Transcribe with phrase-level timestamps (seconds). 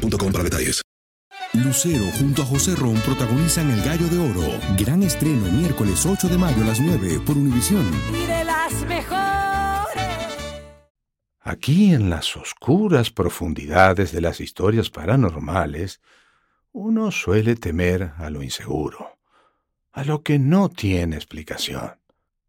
[0.00, 0.82] boostmobile.com para detalles.
[1.52, 4.60] Lucero junto a José Ron protagonizan El Gallo de Oro.
[4.78, 7.84] Gran estreno miércoles 8 de mayo a las 9 por Univisión.
[8.10, 9.20] Y de las mejores.
[11.40, 16.00] Aquí en las oscuras profundidades de las historias paranormales,
[16.70, 19.18] uno suele temer a lo inseguro,
[19.90, 21.98] a lo que no tiene explicación.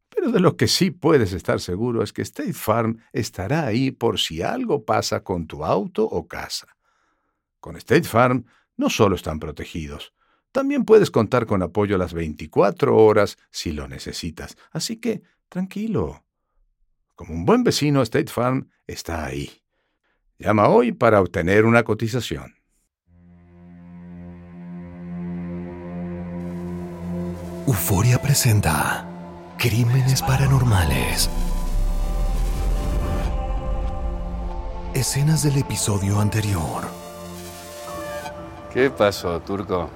[0.10, 4.20] Pero de lo que sí puedes estar seguro es que State Farm estará ahí por
[4.20, 6.68] si algo pasa con tu auto o casa.
[7.62, 10.14] Con State Farm no solo están protegidos,
[10.52, 14.58] también puedes contar con apoyo las 24 horas si lo necesitas.
[14.72, 16.26] Así que, tranquilo.
[17.16, 19.50] Como un buen vecino, State Farm está ahí.
[20.40, 22.56] Llama hoy para obtener una cotización.
[27.68, 29.08] Euforia presenta
[29.58, 31.30] Crímenes Paranormales.
[34.94, 37.01] Escenas del episodio anterior.
[38.74, 39.90] ¿Qué pasó, Turco?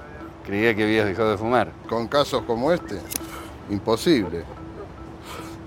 [0.44, 1.72] Creía que habías dejado de fumar.
[1.88, 3.00] Con casos como este,
[3.70, 4.44] imposible.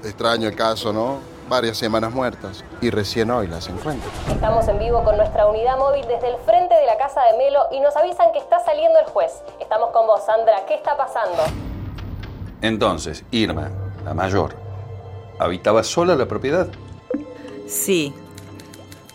[0.04, 1.18] Extraño el caso, ¿no?
[1.50, 4.12] Varias semanas muertas y recién hoy las encuentro.
[4.30, 7.62] Estamos en vivo con nuestra unidad móvil desde el frente de la casa de Melo
[7.72, 9.42] y nos avisan que está saliendo el juez.
[9.60, 10.64] Estamos con vos, Sandra.
[10.68, 11.42] ¿Qué está pasando?
[12.62, 13.72] Entonces, Irma,
[14.06, 14.56] la mayor,
[15.40, 16.68] ¿habitaba sola la propiedad?
[17.68, 18.14] Sí.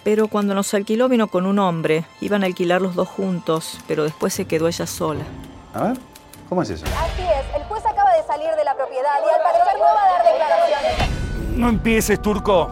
[0.05, 2.05] Pero cuando nos alquiló vino con un hombre.
[2.21, 5.25] Iban a alquilar los dos juntos, pero después se quedó ella sola.
[5.73, 5.99] A ver,
[6.49, 6.85] ¿cómo es eso?
[6.85, 10.03] Así es, el juez acaba de salir de la propiedad y al parecer no va
[10.03, 11.57] a dar declaraciones.
[11.57, 12.71] No empieces, Turco.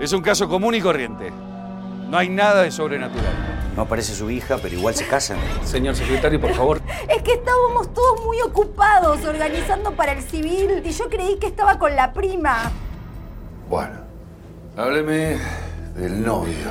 [0.00, 1.30] Es un caso común y corriente.
[2.08, 3.72] No hay nada de sobrenatural.
[3.76, 5.38] No aparece su hija, pero igual se casan.
[5.64, 6.82] Señor secretario, por favor.
[7.08, 11.78] Es que estábamos todos muy ocupados organizando para el civil y yo creí que estaba
[11.78, 12.72] con la prima.
[13.68, 14.00] Bueno,
[14.76, 15.38] hábleme
[15.98, 16.70] del novio,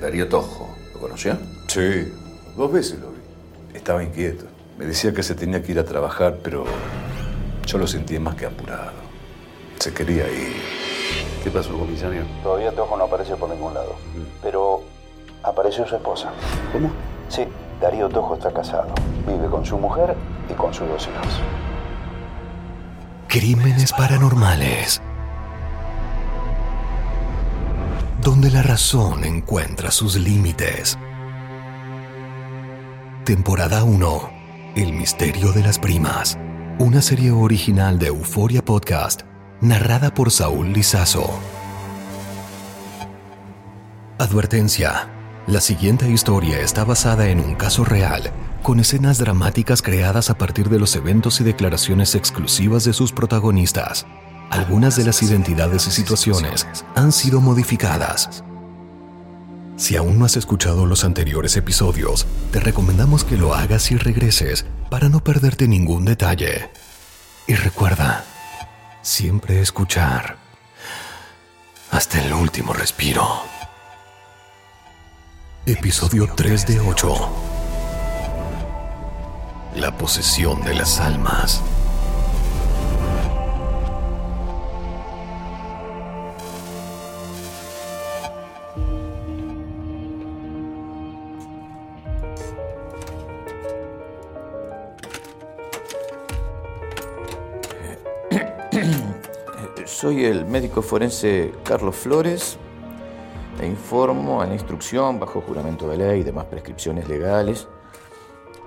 [0.00, 0.68] Darío Tojo.
[0.92, 1.38] ¿Lo conoció?
[1.66, 2.12] Sí,
[2.56, 3.18] dos veces lo vi.
[3.74, 4.44] Estaba inquieto.
[4.78, 6.64] Me decía que se tenía que ir a trabajar, pero
[7.66, 8.92] yo lo sentí más que apurado.
[9.78, 10.56] Se quería ir.
[11.42, 12.22] ¿Qué pasó, comisario?
[12.42, 13.96] Todavía Tojo no aparece por ningún lado.
[14.42, 14.82] Pero
[15.42, 16.30] apareció su esposa.
[16.72, 16.90] ¿Cómo?
[17.28, 17.44] Sí,
[17.80, 18.92] Darío Tojo está casado.
[19.26, 20.14] Vive con su mujer
[20.50, 21.40] y con sus dos hijos.
[23.28, 25.00] Crímenes Paranormales.
[28.28, 30.98] Donde la razón encuentra sus límites.
[33.24, 34.30] Temporada 1.
[34.76, 36.38] El misterio de las primas.
[36.78, 39.22] Una serie original de Euforia Podcast,
[39.62, 41.40] narrada por Saúl Lizazo.
[44.18, 45.08] Advertencia.
[45.46, 48.30] La siguiente historia está basada en un caso real,
[48.62, 54.04] con escenas dramáticas creadas a partir de los eventos y declaraciones exclusivas de sus protagonistas.
[54.50, 58.42] Algunas de las identidades y situaciones han sido modificadas.
[59.76, 64.64] Si aún no has escuchado los anteriores episodios, te recomendamos que lo hagas y regreses
[64.90, 66.70] para no perderte ningún detalle.
[67.46, 68.24] Y recuerda,
[69.02, 70.36] siempre escuchar
[71.90, 73.42] hasta el último respiro.
[75.66, 77.28] Episodio 3 de 8.
[79.76, 81.62] La posesión de las almas.
[100.00, 102.56] Soy el médico forense Carlos Flores.
[103.60, 107.66] E informo a la instrucción, bajo juramento de ley y demás prescripciones legales,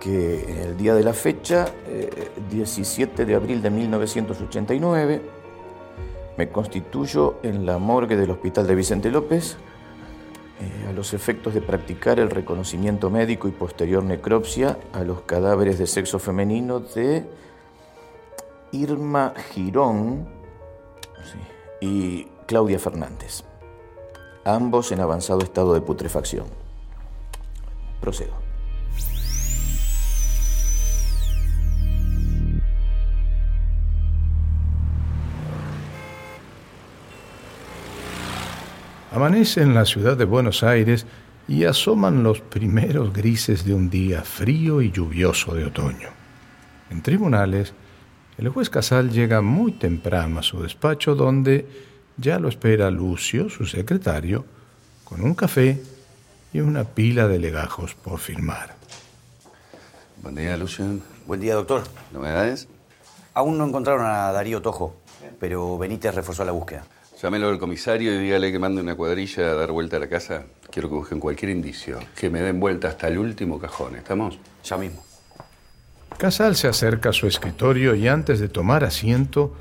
[0.02, 5.22] que en el día de la fecha, eh, 17 de abril de 1989,
[6.38, 9.56] me constituyo en la morgue del Hospital de Vicente López
[10.60, 15.80] eh, a los efectos de practicar el reconocimiento médico y posterior necropsia a los cadáveres
[15.80, 17.26] de sexo femenino de
[18.74, 20.41] Irma Girón
[21.80, 23.44] y Claudia Fernández
[24.46, 26.46] ambos en avanzado estado de putrefacción.
[28.00, 28.34] Procedo.
[39.12, 41.06] Amanece en la ciudad de Buenos Aires
[41.48, 46.10] y asoman los primeros grises de un día frío y lluvioso de otoño.
[46.90, 47.74] En tribunales,
[48.42, 51.68] el juez Casal llega muy temprano a su despacho donde
[52.18, 54.46] ya lo espera Lucio, su secretario,
[55.04, 55.80] con un café
[56.52, 58.76] y una pila de legajos por firmar.
[60.24, 60.86] Buen día, Lucio.
[61.28, 61.84] Buen día, doctor.
[62.12, 62.68] ¿Novedades?
[63.36, 64.96] Aún no encontraron a Darío Tojo,
[65.40, 66.84] pero Benítez reforzó la búsqueda.
[67.22, 70.46] Llámelo al comisario y dígale que mande una cuadrilla a dar vuelta a la casa.
[70.72, 73.98] Quiero que busquen cualquier indicio, que me den vuelta hasta el último cajón.
[73.98, 74.40] ¿Estamos?
[74.64, 75.11] Ya mismo.
[76.22, 79.56] Casal se acerca a su escritorio y antes de tomar asiento,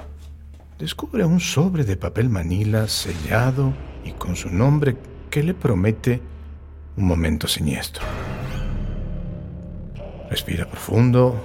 [0.79, 3.73] descubre un sobre de papel manila sellado
[4.05, 4.95] y con su nombre
[5.31, 6.21] que le promete
[6.99, 8.05] un momento siniestro.
[10.29, 11.43] Respira profundo,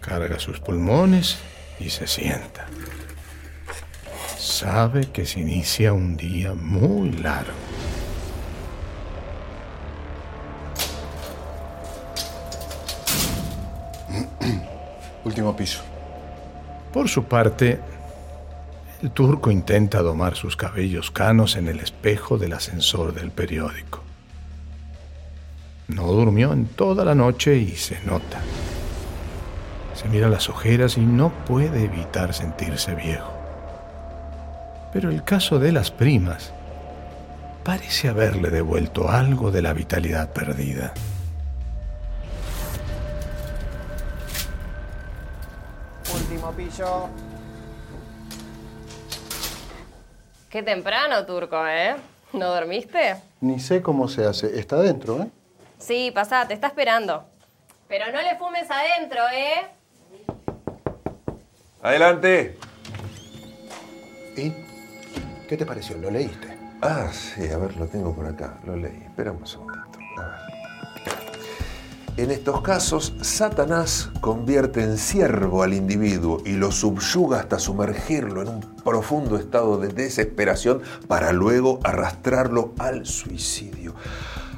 [0.00, 1.38] carga sus pulmones
[1.80, 2.68] y se sienta.
[4.38, 7.71] Sabe que se inicia un día muy largo.
[15.32, 15.80] Último piso.
[16.92, 17.80] Por su parte,
[19.00, 24.02] el turco intenta domar sus cabellos canos en el espejo del ascensor del periódico.
[25.88, 28.42] No durmió en toda la noche y se nota.
[29.94, 33.32] Se mira las ojeras y no puede evitar sentirse viejo.
[34.92, 36.52] Pero el caso de las primas
[37.64, 40.92] parece haberle devuelto algo de la vitalidad perdida.
[50.50, 51.96] Qué temprano, Turco, ¿eh?
[52.32, 53.16] ¿No dormiste?
[53.40, 54.58] Ni sé cómo se hace.
[54.58, 55.28] Está adentro, ¿eh?
[55.78, 57.24] Sí, pasá, te está esperando.
[57.88, 59.66] Pero no le fumes adentro, ¿eh?
[61.82, 62.58] Adelante.
[64.36, 64.52] ¿Y
[65.48, 65.98] qué te pareció?
[65.98, 66.56] ¿Lo leíste?
[66.80, 68.58] Ah, sí, a ver, lo tengo por acá.
[68.64, 69.02] Lo leí.
[69.04, 69.98] Espera un segundito.
[70.18, 70.61] A ver.
[72.18, 78.48] En estos casos, Satanás convierte en siervo al individuo y lo subyuga hasta sumergirlo en
[78.48, 83.94] un profundo estado de desesperación para luego arrastrarlo al suicidio.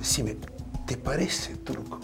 [0.00, 0.36] Decime,
[0.84, 2.00] ¿te parece, Turco?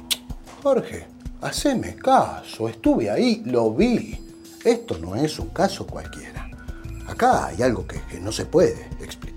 [0.62, 1.08] Jorge,
[1.40, 2.68] haceme caso.
[2.68, 4.24] Estuve ahí, lo vi.
[4.64, 6.48] Esto no es un caso cualquiera.
[7.08, 9.29] Acá hay algo que, que no se puede explicar.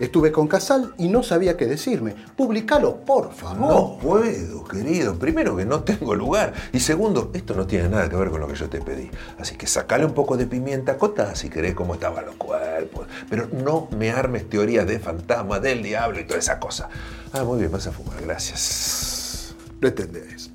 [0.00, 2.14] Estuve con Casal y no sabía qué decirme.
[2.36, 3.68] Publicalo, por favor.
[3.68, 5.18] No puedo, querido.
[5.18, 6.52] Primero que no tengo lugar.
[6.72, 9.10] Y segundo, esto no tiene nada que ver con lo que yo te pedí.
[9.38, 13.08] Así que sacale un poco de pimienta cota si querés cómo estaban los cuerpos.
[13.28, 16.88] Pero no me armes teorías de fantasma, del diablo y toda esa cosa.
[17.32, 19.54] Ah, muy bien, vas a fumar, gracias.
[19.80, 20.50] No entendés.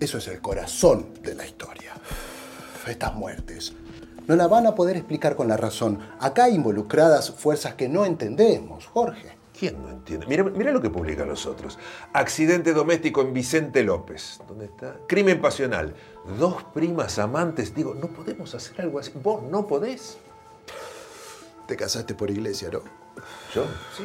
[0.00, 1.92] Eso es el corazón de la historia.
[2.86, 3.72] Estas muertes
[4.26, 5.98] no la van a poder explicar con la razón.
[6.20, 9.36] Acá hay involucradas fuerzas que no entendemos, Jorge.
[9.58, 10.26] ¿Quién no entiende?
[10.26, 11.78] Mira, mira lo que publican los otros.
[12.12, 14.40] Accidente doméstico en Vicente López.
[14.48, 14.96] ¿Dónde está?
[15.06, 15.94] Crimen pasional.
[16.38, 17.74] Dos primas amantes.
[17.74, 19.12] Digo, no podemos hacer algo así.
[19.22, 20.18] Vos no podés.
[21.66, 22.80] Te casaste por iglesia, ¿no?
[23.54, 23.64] ¿Yo?
[23.96, 24.04] Sí.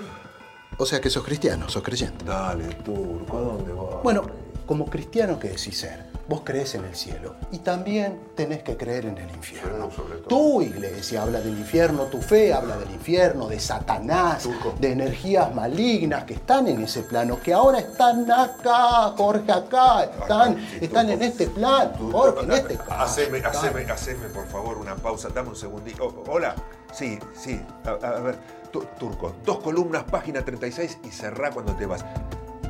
[0.77, 2.23] O sea que sos cristiano, sos creyente.
[2.23, 4.03] Dale, turco, ¿a dónde vas?
[4.03, 4.27] Bueno,
[4.67, 9.05] como cristiano que decís ser, vos crees en el cielo y también tenés que creer
[9.05, 9.89] en el infierno.
[10.27, 14.47] Tu iglesia habla del infierno, tu fe habla del infierno, de Satanás,
[14.79, 20.57] de energías malignas que están en ese plano, que ahora están acá, Jorge, acá, están,
[20.81, 22.91] están en este plano, Jorge, en este caso.
[23.21, 25.29] Haceme, haceme, haceme, por favor, una pausa.
[25.29, 26.05] Dame un segundito.
[26.07, 26.55] Oh, hola.
[26.93, 27.61] Sí, sí.
[27.85, 28.37] A, a ver,
[28.71, 32.03] tu- turco, dos columnas, página 36 y cerrá cuando te vas.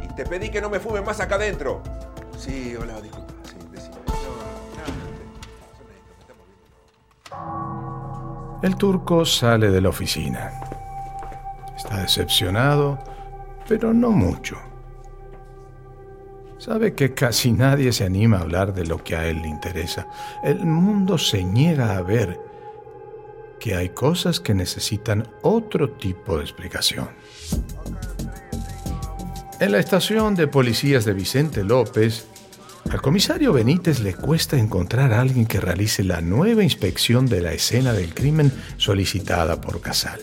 [0.04, 1.82] Y te pedí que no me fume más acá adentro.
[2.38, 3.27] Sí, hola, disculpa.
[8.62, 10.52] El turco sale de la oficina.
[11.76, 12.98] Está decepcionado,
[13.68, 14.58] pero no mucho.
[16.58, 20.08] Sabe que casi nadie se anima a hablar de lo que a él le interesa.
[20.44, 22.40] El mundo se niega a ver
[23.60, 27.10] que hay cosas que necesitan otro tipo de explicación.
[29.60, 32.28] En la estación de policías de Vicente López,
[32.92, 37.52] al comisario Benítez le cuesta encontrar a alguien que realice la nueva inspección de la
[37.52, 40.22] escena del crimen solicitada por Casal.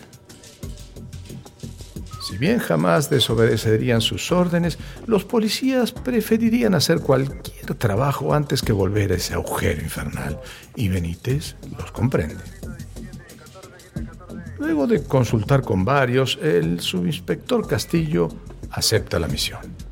[2.27, 9.13] Si bien jamás desobedecerían sus órdenes, los policías preferirían hacer cualquier trabajo antes que volver
[9.13, 10.41] a ese agujero infernal,
[10.75, 12.43] y Benítez los comprende.
[14.59, 18.29] Luego de consultar con varios, el subinspector Castillo
[18.71, 19.84] acepta la misión.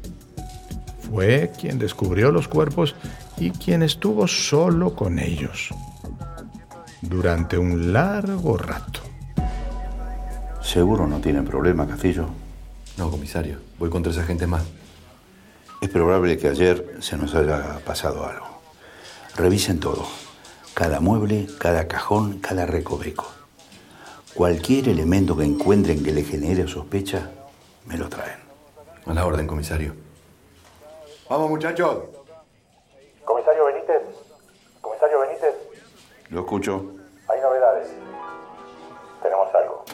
[1.12, 2.94] Fue quien descubrió los cuerpos
[3.36, 5.68] y quien estuvo solo con ellos
[7.02, 9.00] durante un largo rato.
[10.62, 12.30] Seguro no tiene problema, Castillo.
[12.96, 13.58] No, comisario.
[13.78, 14.62] Voy con tres agentes más.
[15.82, 18.62] Es probable que ayer se nos haya pasado algo.
[19.36, 20.06] Revisen todo.
[20.72, 23.30] Cada mueble, cada cajón, cada recoveco.
[24.32, 27.30] Cualquier elemento que encuentren que le genere sospecha,
[27.84, 28.38] me lo traen.
[29.04, 30.11] A la orden, comisario.
[31.32, 31.96] Vamos, muchachos.
[33.24, 34.02] Comisario Benítez.
[34.82, 35.54] Comisario Benítez.
[36.28, 36.92] Lo escucho.
[37.26, 37.88] Hay novedades.
[39.22, 39.84] Tenemos algo.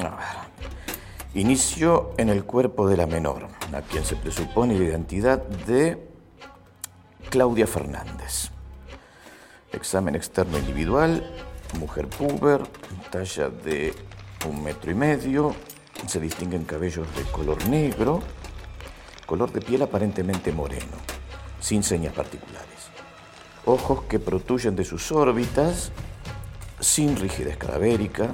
[0.00, 0.18] A ver.
[1.32, 6.13] Inicio en el cuerpo de la menor, a quien se presupone la identidad de
[7.34, 8.50] Claudia Fernández.
[9.72, 11.28] Examen externo individual,
[11.80, 12.62] mujer puber,
[13.10, 13.92] talla de
[14.48, 15.52] un metro y medio,
[16.06, 18.20] se distinguen cabellos de color negro,
[19.26, 20.96] color de piel aparentemente moreno,
[21.58, 22.68] sin señas particulares.
[23.64, 25.90] Ojos que protuyen de sus órbitas,
[26.78, 28.28] sin rigidez cadavérica,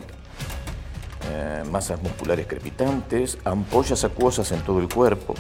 [1.31, 5.35] eh, masas musculares crepitantes, ampollas acuosas en todo el cuerpo,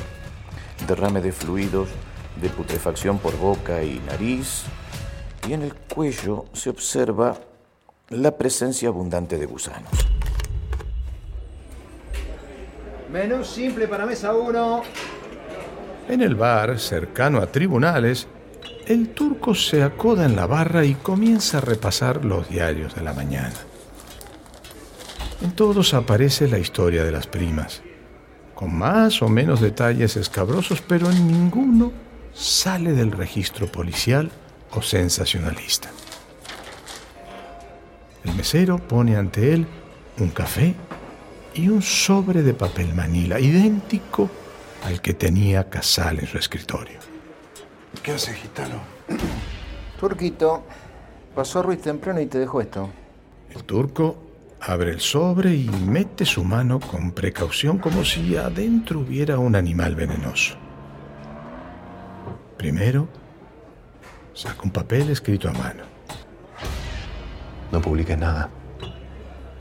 [0.86, 1.90] derrame de fluidos
[2.40, 4.64] de putrefacción por boca y nariz,
[5.48, 7.36] y en el cuello se observa
[8.10, 9.92] la presencia abundante de gusanos.
[13.12, 14.82] Menú simple para mesa 1.
[16.08, 18.26] En el bar, cercano a tribunales,
[18.86, 23.12] el turco se acoda en la barra y comienza a repasar los diarios de la
[23.12, 23.54] mañana.
[25.42, 27.82] En todos aparece la historia de las primas,
[28.54, 31.92] con más o menos detalles escabrosos, pero en ninguno
[32.34, 34.30] sale del registro policial
[34.72, 35.90] o sensacionalista.
[38.24, 39.66] El mesero pone ante él
[40.18, 40.74] un café
[41.54, 44.30] y un sobre de papel manila, idéntico
[44.84, 46.98] al que tenía Casal en su escritorio.
[48.02, 48.76] ¿Qué hace, gitano?
[49.98, 50.64] Turquito,
[51.34, 52.90] pasó Ruiz temprano y te dejó esto.
[53.50, 54.16] El turco
[54.60, 59.94] abre el sobre y mete su mano con precaución como si adentro hubiera un animal
[59.94, 60.56] venenoso.
[62.60, 63.08] Primero,
[64.34, 65.82] saca un papel escrito a mano.
[67.72, 68.50] No publiques nada.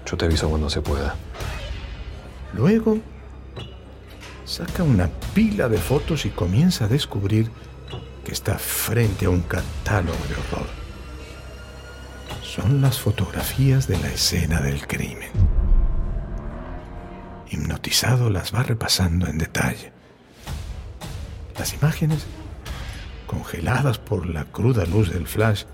[0.06, 1.16] Yo te aviso cuando se pueda.
[2.52, 2.98] Luego,
[4.44, 7.50] saca una pila de fotos y comienza a descubrir
[8.26, 10.68] que está frente a un catálogo de horror.
[12.44, 15.30] Son las fotografías de la escena del crimen.
[17.50, 19.94] Hipnotizado las va repasando en detalle.
[21.58, 22.28] Las imágenes,
[23.30, 25.66] congeladas por la cruda luz del flash,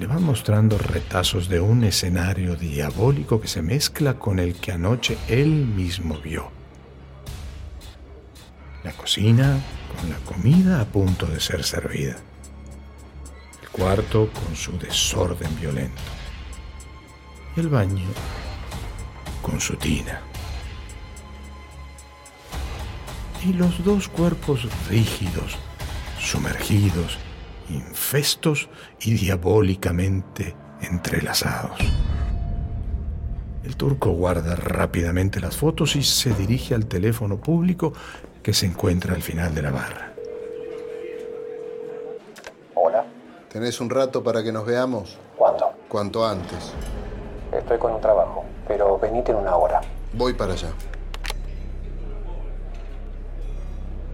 [0.00, 5.16] le van mostrando retazos de un escenario diabólico que se mezcla con el que anoche
[5.28, 6.50] él mismo vio.
[8.82, 9.60] La cocina
[9.94, 12.16] con la comida a punto de ser servida.
[13.62, 16.02] El cuarto con su desorden violento.
[17.56, 18.08] Y el baño
[19.40, 20.20] con su tina.
[23.44, 25.56] Y los dos cuerpos rígidos,
[26.28, 27.18] sumergidos,
[27.70, 28.68] infestos
[29.00, 31.78] y diabólicamente entrelazados.
[33.64, 37.92] El turco guarda rápidamente las fotos y se dirige al teléfono público
[38.42, 40.12] que se encuentra al final de la barra.
[42.74, 43.04] Hola.
[43.50, 45.18] ¿Tenés un rato para que nos veamos?
[45.36, 45.72] ¿Cuándo?
[45.88, 46.72] Cuanto antes.
[47.52, 49.80] Estoy con un trabajo, pero venite en una hora.
[50.12, 50.68] Voy para allá.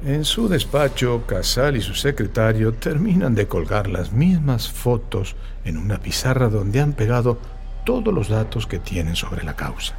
[0.05, 5.35] En su despacho, Casal y su secretario terminan de colgar las mismas fotos
[5.65, 7.39] en una pizarra donde han pegado
[7.87, 9.95] todos los datos que tienen sobre la causa.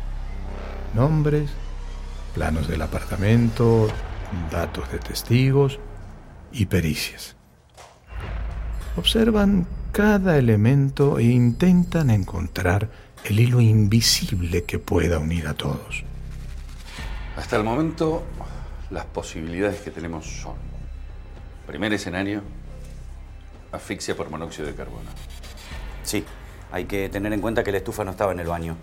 [0.93, 1.49] Nombres,
[2.35, 3.87] planos del apartamento,
[4.51, 5.79] datos de testigos
[6.51, 7.35] y pericias.
[8.97, 12.91] Observan cada elemento e intentan encontrar
[13.23, 16.03] el hilo invisible que pueda unir a todos.
[17.35, 18.23] Hasta el momento,
[18.89, 20.55] las posibilidades que tenemos son,
[21.65, 22.41] primer escenario,
[23.71, 25.09] asfixia por monóxido de carbono.
[26.03, 26.23] Sí,
[26.71, 28.77] hay que tener en cuenta que la estufa no estaba en el baño,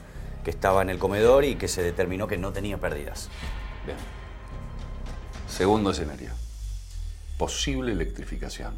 [0.44, 3.28] que estaba en el comedor y que se determinó que no tenía pérdidas.
[3.86, 3.96] Bien.
[5.48, 6.30] Segundo escenario,
[7.38, 8.74] posible electrificación.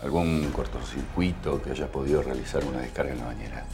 [0.00, 3.64] Algún cortocircuito que haya podido realizar una descarga en la bañera.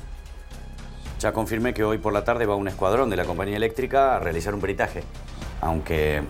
[1.20, 4.18] Ya confirmé que hoy por la tarde va un escuadrón de la compañía eléctrica a
[4.18, 5.04] realizar un peritaje,
[5.60, 6.22] aunque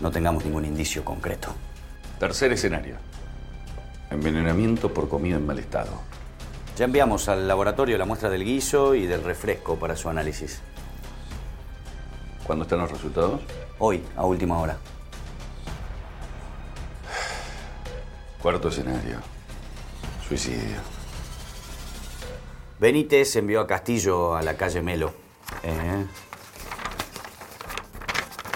[0.00, 1.54] no tengamos ningún indicio concreto.
[2.18, 2.96] Tercer escenario,
[4.10, 5.92] envenenamiento por comida en mal estado.
[6.76, 10.60] Ya enviamos al laboratorio la muestra del guiso y del refresco para su análisis.
[12.44, 13.40] ¿Cuándo están los resultados?
[13.78, 14.76] Hoy, a última hora.
[18.42, 19.18] Cuarto escenario.
[20.28, 20.76] Suicidio.
[22.78, 25.14] Benítez envió a Castillo a la calle Melo.
[25.62, 26.04] ¿eh?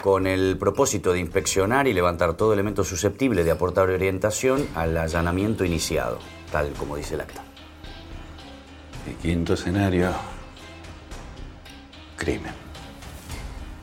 [0.02, 5.64] Con el propósito de inspeccionar y levantar todo elemento susceptible de aportar orientación al allanamiento
[5.64, 6.18] iniciado,
[6.52, 7.42] tal como dice el acta.
[9.10, 10.10] Y quinto escenario.
[12.16, 12.52] Crimen.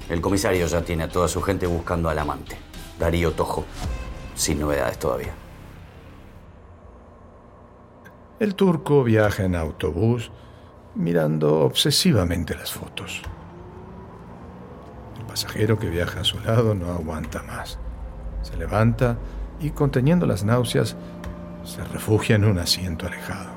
[0.09, 2.57] El comisario ya tiene a toda su gente buscando al amante,
[2.99, 3.65] Darío Tojo,
[4.35, 5.33] sin novedades todavía.
[8.39, 10.31] El turco viaja en autobús
[10.93, 13.21] mirando obsesivamente las fotos.
[15.35, 17.77] Pasajero que viaja a su lado no aguanta más.
[18.41, 19.17] Se levanta
[19.59, 20.95] y, conteniendo las náuseas,
[21.65, 23.51] se refugia en un asiento alejado.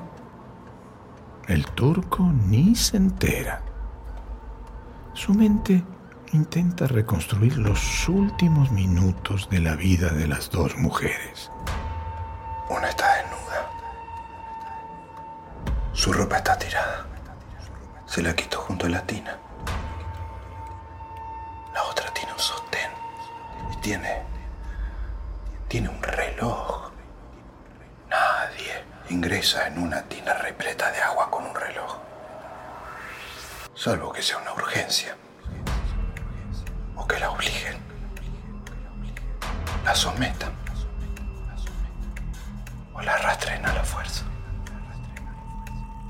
[1.47, 3.63] El turco ni se entera.
[5.13, 5.85] Su mente
[6.33, 11.53] intenta reconstruir los últimos minutos de la vida de las dos mujeres.
[12.69, 13.71] Una está desnuda.
[15.93, 17.07] Su ropa está tirada.
[18.05, 19.39] Se la quitó junto a la tina.
[23.89, 24.23] Tiene.
[25.67, 26.91] Tiene un reloj.
[28.11, 31.97] Nadie ingresa en una tina repleta de agua con un reloj.
[33.75, 35.17] Salvo que sea una urgencia.
[36.97, 37.79] O que la obliguen.
[39.87, 40.53] La sometan.
[42.93, 44.23] O la arrastren a la fuerza.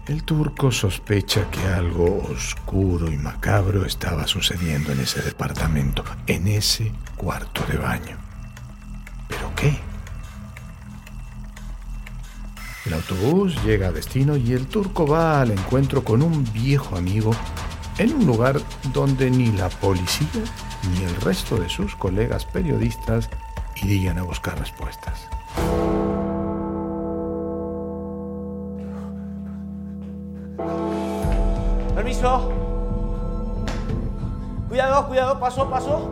[0.08, 6.92] El turco sospecha que algo oscuro y macabro estaba sucediendo en ese departamento, en ese
[7.14, 8.16] cuarto de baño.
[9.28, 9.78] ¿Pero qué?
[12.86, 17.32] El autobús llega a destino y el turco va al encuentro con un viejo amigo
[17.98, 18.62] en un lugar
[18.94, 20.42] donde ni la policía
[20.90, 23.28] ni el resto de sus colegas periodistas
[23.76, 25.28] irían a buscar respuestas.
[32.18, 32.50] Permiso.
[34.68, 36.10] Cuidado, cuidado, paso, paso.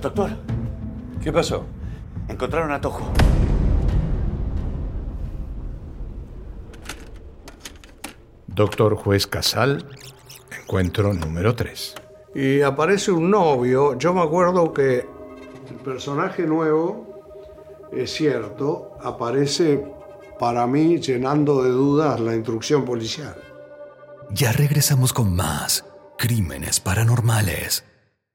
[0.00, 0.30] Doctor,
[1.22, 1.64] ¿Qué pasó?
[2.28, 3.04] encontraron a Tojo.
[8.46, 9.84] Doctor Juez Casal,
[10.62, 11.94] encuentro número 3.
[12.34, 13.98] Y aparece un novio.
[13.98, 15.06] Yo me acuerdo que
[15.70, 17.22] el personaje nuevo,
[17.92, 19.84] es cierto, aparece
[20.38, 23.36] para mí llenando de dudas la instrucción policial.
[24.30, 25.84] Ya regresamos con más
[26.18, 27.84] crímenes paranormales.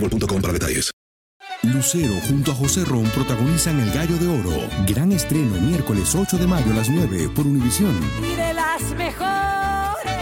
[0.00, 0.90] boostmobile.com para detalles.
[1.62, 4.68] Lucero junto a José Ron protagonizan El Gallo de Oro.
[4.86, 7.94] Gran estreno miércoles 8 de mayo a las 9 por Univisión.
[8.22, 10.12] Y de las mejores.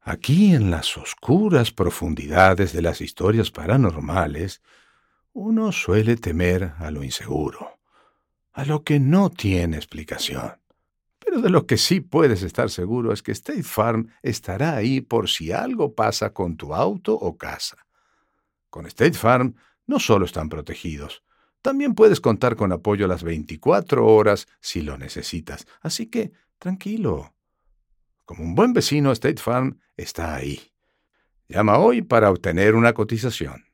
[0.00, 4.62] Aquí en las oscuras profundidades de las historias paranormales,
[5.32, 7.78] uno suele temer a lo inseguro,
[8.52, 10.52] a lo que no tiene explicación.
[11.18, 15.28] Pero de lo que sí puedes estar seguro es que State Farm estará ahí por
[15.28, 17.85] si algo pasa con tu auto o casa.
[18.76, 19.54] Con State Farm
[19.86, 21.22] no solo están protegidos,
[21.62, 25.66] también puedes contar con apoyo las 24 horas si lo necesitas.
[25.80, 27.32] Así que, tranquilo.
[28.26, 30.60] Como un buen vecino, State Farm está ahí.
[31.48, 33.64] Llama hoy para obtener una cotización.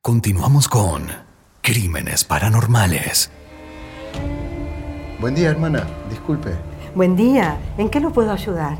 [0.00, 1.08] Continuamos con
[1.60, 3.28] Crímenes Paranormales.
[5.18, 5.84] Buen día, hermana.
[6.08, 6.50] Disculpe.
[6.94, 7.60] Buen día.
[7.76, 8.78] ¿En qué lo puedo ayudar?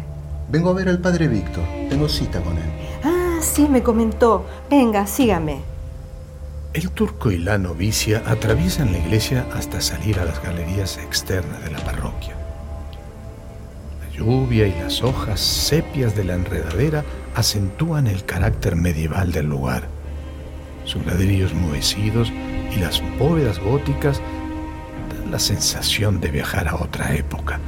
[0.49, 1.65] Vengo a ver al padre Víctor.
[1.89, 2.92] Tengo cita con él.
[3.43, 4.47] Sí, me comentó.
[4.71, 5.61] Venga, sígame.
[6.73, 11.73] El turco y la novicia atraviesan la iglesia hasta salir a las galerías externas de
[11.73, 12.35] la parroquia.
[14.01, 19.89] La lluvia y las hojas sepias de la enredadera acentúan el carácter medieval del lugar.
[20.85, 22.33] Sus ladrillos mohecidos
[22.75, 24.21] y las bóvedas góticas
[25.11, 27.59] dan la sensación de viajar a otra época.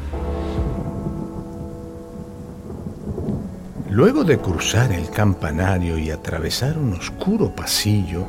[3.94, 8.26] Luego de cruzar el campanario y atravesar un oscuro pasillo,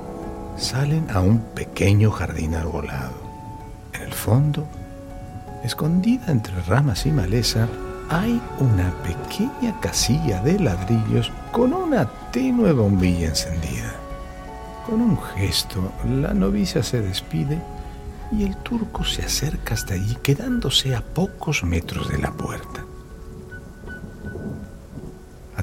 [0.58, 3.15] salen a un pequeño jardín arbolado.
[3.93, 4.67] En el fondo,
[5.63, 7.67] escondida entre ramas y maleza,
[8.10, 13.91] hay una pequeña casilla de ladrillos con una tenue bombilla encendida.
[14.86, 17.60] Con un gesto, la novicia se despide
[18.32, 22.84] y el turco se acerca hasta allí, quedándose a pocos metros de la puerta.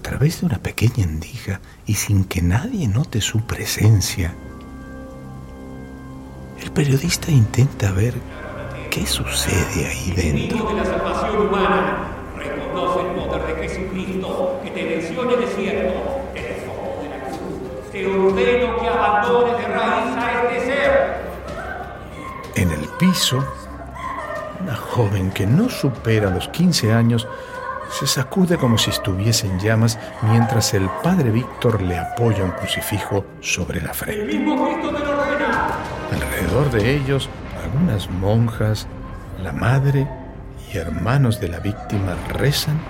[0.03, 4.35] A través de una pequeña endija y sin que nadie note su presencia,
[6.61, 8.15] el periodista intenta ver
[8.91, 10.67] qué sucede ahí dentro.
[10.71, 12.09] de la salvación humana.
[12.37, 15.95] Reconoce el poder de Jesucristo que te venció en el desierto,
[16.35, 17.93] en el foco de la cruz.
[17.93, 21.23] Te ordeno que abandones de raíz a este ser.
[22.57, 23.45] En el piso,
[24.61, 27.29] una joven que no supera los 15 años
[27.92, 33.24] se sacude como si estuviese en llamas mientras el padre Víctor le apoya un crucifijo
[33.40, 34.42] sobre la frente.
[36.11, 37.28] Alrededor de ellos,
[37.62, 38.87] algunas monjas,
[39.42, 40.09] la madre
[40.72, 42.81] y hermanos de la víctima rezan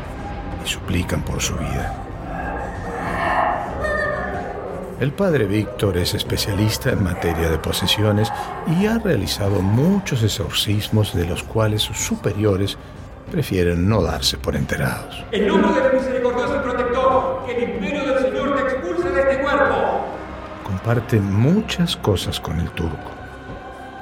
[0.64, 1.94] y suplican por su vida.
[5.00, 8.32] El padre Víctor es especialista en materia de posesiones
[8.78, 12.78] y ha realizado muchos exorcismos de los cuales sus superiores
[13.32, 15.24] prefieren no darse por enterados.
[15.32, 20.06] En nombre del misericordioso protector, que el imperio del Señor te expulse de este cuerpo.
[20.62, 23.10] comparte muchas cosas con el turco.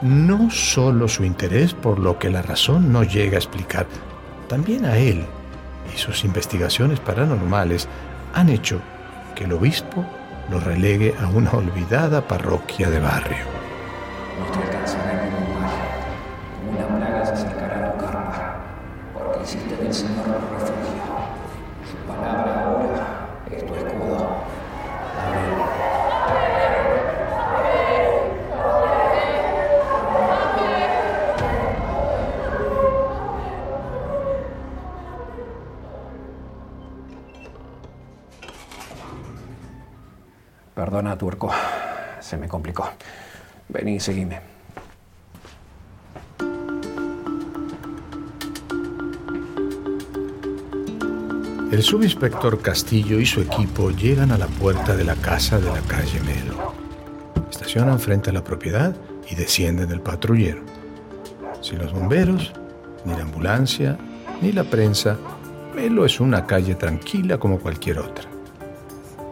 [0.03, 3.87] No solo su interés por lo que la razón no llega a explicar,
[4.49, 5.25] también a él
[5.95, 7.87] y sus investigaciones paranormales
[8.35, 8.81] han hecho
[9.37, 10.05] que el obispo
[10.51, 13.45] lo relegue a una olvidada parroquia de barrio.
[44.01, 44.41] Seguime.
[51.71, 55.83] El subinspector Castillo y su equipo llegan a la puerta de la casa de la
[55.83, 56.73] calle Melo.
[57.51, 58.97] Estacionan frente a la propiedad
[59.31, 60.63] y descienden del patrullero.
[61.61, 62.53] Sin los bomberos,
[63.05, 63.99] ni la ambulancia,
[64.41, 65.19] ni la prensa,
[65.77, 68.25] Melo es una calle tranquila como cualquier otra.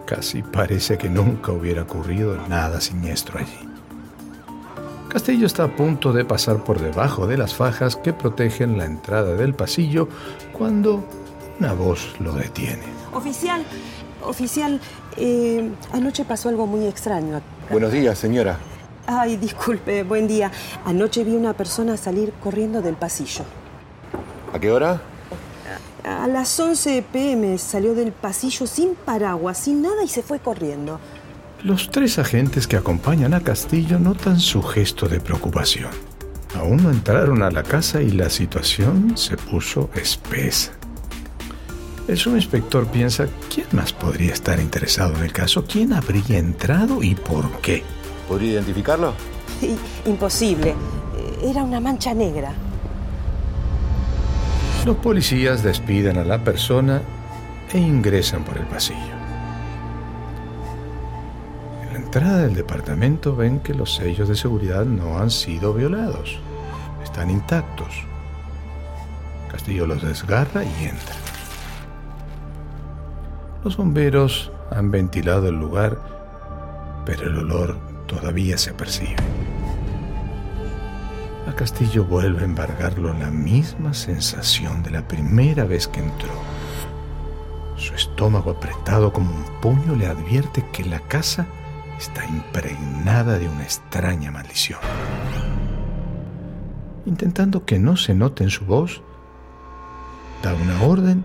[0.06, 3.67] Casi parece que nunca hubiera ocurrido nada siniestro allí.
[5.18, 9.34] Castillo está a punto de pasar por debajo de las fajas que protegen la entrada
[9.34, 10.08] del pasillo
[10.52, 11.04] cuando
[11.58, 12.84] una voz lo detiene.
[13.12, 13.64] Oficial,
[14.22, 14.80] oficial,
[15.16, 17.40] eh, anoche pasó algo muy extraño.
[17.68, 18.58] Buenos días, señora.
[19.08, 20.52] Ay, disculpe, buen día.
[20.84, 23.42] Anoche vi una persona salir corriendo del pasillo.
[24.52, 25.00] ¿A qué hora?
[26.04, 31.00] A las 11 pm salió del pasillo sin paraguas, sin nada y se fue corriendo.
[31.64, 35.90] Los tres agentes que acompañan a Castillo notan su gesto de preocupación.
[36.54, 40.72] Aún no entraron a la casa y la situación se puso espesa.
[42.06, 45.64] El subinspector piensa, ¿quién más podría estar interesado en el caso?
[45.64, 47.82] ¿Quién habría entrado y por qué?
[48.28, 49.14] ¿Podría identificarlo?
[50.06, 50.76] Imposible.
[51.42, 52.52] Era una mancha negra.
[54.86, 57.02] Los policías despiden a la persona
[57.72, 59.17] e ingresan por el pasillo.
[62.08, 66.38] Entrada del departamento ven que los sellos de seguridad no han sido violados.
[67.04, 68.02] Están intactos.
[69.52, 71.14] Castillo los desgarra y entra.
[73.62, 75.98] Los bomberos han ventilado el lugar,
[77.04, 79.16] pero el olor todavía se percibe.
[81.46, 86.32] A Castillo vuelve a embargarlo la misma sensación de la primera vez que entró.
[87.76, 91.46] Su estómago apretado como un puño le advierte que la casa
[91.98, 94.80] está impregnada de una extraña maldición.
[97.06, 99.02] Intentando que no se note en su voz,
[100.42, 101.24] da una orden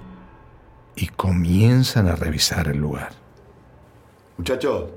[0.96, 3.12] y comienzan a revisar el lugar.
[4.38, 4.90] Muchachos,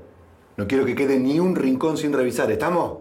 [0.55, 2.99] no quiero que quede ni un rincón sin revisar, ¿estamos?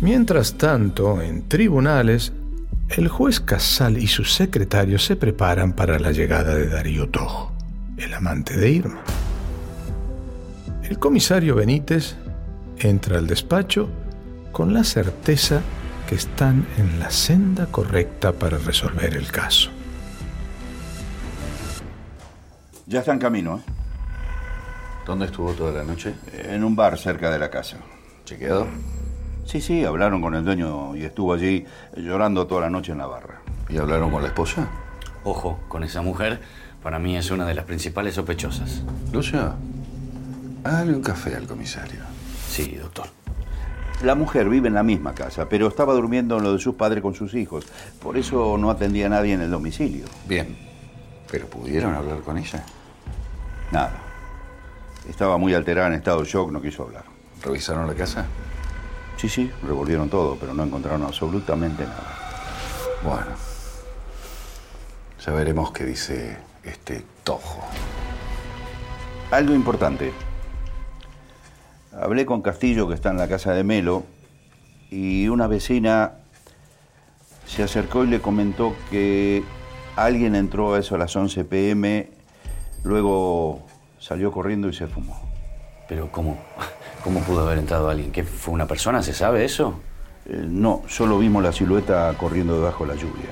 [0.00, 2.32] Mientras tanto, en tribunales,
[2.96, 7.52] el juez Casal y sus secretarios se preparan para la llegada de Darío Tojo,
[7.96, 9.02] el amante de Irma.
[10.82, 12.16] El comisario Benítez
[12.78, 13.88] entra al despacho
[14.52, 15.62] con la certeza
[16.06, 19.70] que están en la senda correcta para resolver el caso.
[22.86, 23.72] Ya está en camino, ¿eh?
[25.06, 26.14] ¿Dónde estuvo toda la noche?
[26.32, 27.78] En un bar cerca de la casa.
[28.24, 28.68] ¿Chequeado?
[29.52, 33.06] Sí, sí, hablaron con el dueño y estuvo allí llorando toda la noche en la
[33.06, 33.42] barra.
[33.68, 34.66] ¿Y hablaron con la esposa?
[35.24, 36.40] Ojo, con esa mujer,
[36.82, 38.80] para mí es una de las principales sospechosas.
[39.12, 39.52] Lucia,
[40.62, 42.00] Dale un café al comisario.
[42.48, 43.08] Sí, doctor.
[44.02, 47.02] La mujer vive en la misma casa, pero estaba durmiendo en lo de sus padres
[47.02, 47.66] con sus hijos.
[48.02, 50.06] Por eso no atendía a nadie en el domicilio.
[50.26, 50.56] Bien.
[51.30, 52.64] ¿Pero pudieron hablar con ella?
[53.70, 54.00] Nada.
[55.06, 57.04] Estaba muy alterada en estado de shock, no quiso hablar.
[57.44, 58.24] ¿Revisaron la casa?
[59.16, 62.18] Sí, sí, revolvieron todo, pero no encontraron absolutamente nada.
[63.04, 63.52] Bueno.
[65.24, 67.62] Ya veremos qué dice este tojo.
[69.30, 70.12] Algo importante.
[71.92, 74.04] Hablé con Castillo, que está en la casa de Melo,
[74.90, 76.14] y una vecina
[77.46, 79.44] se acercó y le comentó que
[79.94, 82.10] alguien entró a eso a las 11 pm,
[82.82, 83.62] luego
[83.98, 85.20] salió corriendo y se fumó.
[85.88, 86.38] Pero ¿cómo?
[87.02, 88.12] ¿Cómo pudo haber entrado alguien?
[88.12, 89.02] ¿Qué fue una persona?
[89.02, 89.80] ¿Se sabe eso?
[90.26, 93.30] Eh, no, solo vimos la silueta corriendo debajo de la lluvia.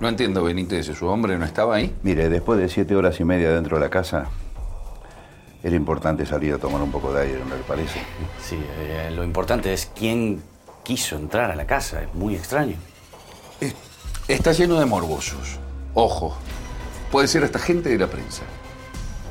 [0.00, 1.94] No entiendo, Benítez, ¿su hombre no estaba ahí?
[2.02, 4.26] Mire, después de siete horas y media dentro de la casa,
[5.62, 8.00] era importante salir a tomar un poco de aire, ¿no le parece?
[8.42, 10.42] Sí, eh, lo importante es quién
[10.82, 12.02] quiso entrar a la casa.
[12.02, 12.76] Es muy extraño.
[14.26, 15.58] Está lleno de morbosos.
[15.94, 16.36] Ojo,
[17.12, 18.42] puede ser hasta gente de la prensa.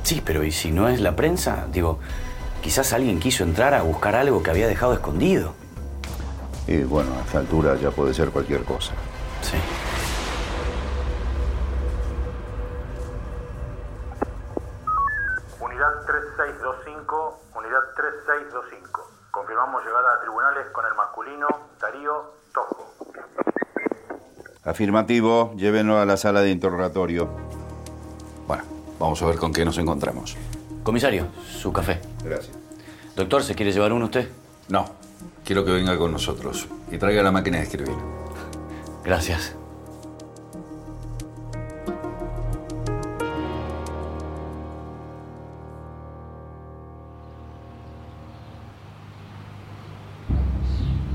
[0.02, 1.66] Sí, pero ¿y si no es la prensa?
[1.72, 1.98] Digo,
[2.62, 5.54] quizás alguien quiso entrar a buscar algo que había dejado escondido.
[6.66, 8.92] Y bueno, a esta altura ya puede ser cualquier cosa.
[9.42, 9.56] Sí.
[15.60, 19.10] Unidad 3625, unidad 3625.
[19.30, 21.48] Confirmamos llegada a tribunales con el masculino
[21.80, 22.94] Darío Tojo.
[24.64, 27.28] Afirmativo, llévenlo a la sala de interrogatorio.
[28.46, 28.64] Bueno,
[28.98, 30.36] vamos a ver con qué nos encontramos.
[30.82, 31.26] Comisario,
[31.60, 32.00] su café.
[32.24, 32.56] Gracias.
[33.14, 34.28] Doctor, ¿se quiere llevar uno usted?
[34.68, 34.86] No,
[35.44, 37.96] quiero que venga con nosotros y traiga la máquina de escribir.
[39.04, 39.54] Gracias.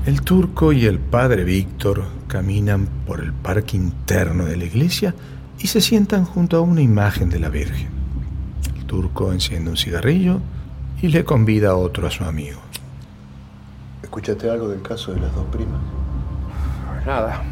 [0.06, 5.16] El turco y el padre Víctor caminan por el parque interno de la iglesia
[5.58, 7.95] y se sientan junto a una imagen de la Virgen.
[8.96, 10.40] Turco enciende un cigarrillo
[11.02, 12.58] y le convida a otro a su amigo.
[14.02, 15.82] ¿Escuchaste algo del caso de las dos primas?
[17.04, 17.42] Nada.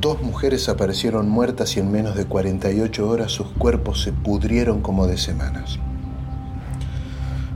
[0.00, 5.06] Dos mujeres aparecieron muertas y en menos de 48 horas sus cuerpos se pudrieron como
[5.06, 5.78] de semanas.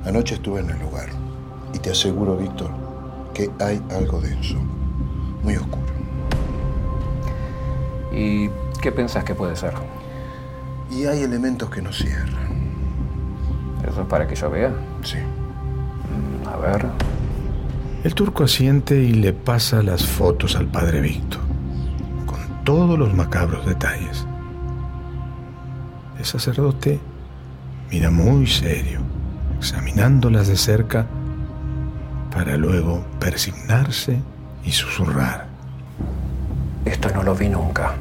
[0.05, 1.09] Anoche estuve en el lugar
[1.73, 2.73] y te aseguro, Víctor,
[3.33, 4.57] que hay algo denso,
[5.43, 5.87] muy oscuro.
[8.13, 8.51] ¿Y
[8.83, 9.73] qué pensás que puede ser?
[10.91, 12.51] Y hay elementos que no cierran.
[13.89, 14.73] ¿Eso es para que yo vea?
[15.03, 15.17] Sí.
[15.19, 16.87] Mm, A ver.
[18.05, 21.41] El turco asiente y le pasa las fotos al padre Víctor,
[22.27, 24.27] con todos los macabros detalles.
[26.19, 26.99] El sacerdote
[27.91, 29.01] mira muy serio,
[29.59, 31.07] examinándolas de cerca
[32.35, 34.19] para luego persignarse
[34.65, 35.47] y susurrar.
[36.87, 37.95] Esto no lo vi nunca.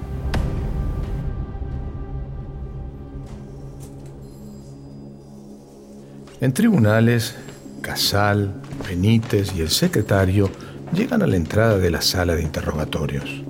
[6.41, 7.35] En tribunales,
[7.81, 8.53] Casal,
[8.87, 10.49] Benítez y el secretario
[10.93, 13.43] llegan a la entrada de la sala de interrogatorios.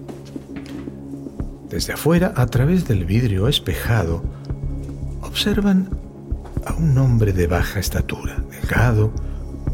[1.70, 4.24] Desde afuera, a través del vidrio espejado,
[5.22, 5.90] observan
[6.66, 9.14] a un hombre de baja estatura, delgado,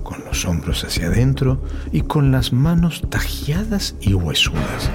[0.04, 4.92] con los hombros hacia adentro y con las manos tajeadas y huesudas.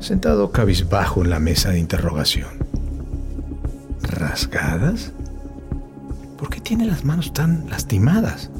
[0.00, 2.50] Sentado cabizbajo en la mesa de interrogación.
[4.02, 5.12] ¿Rasgadas?
[6.42, 8.50] ¿Por qué tiene las manos tan lastimadas?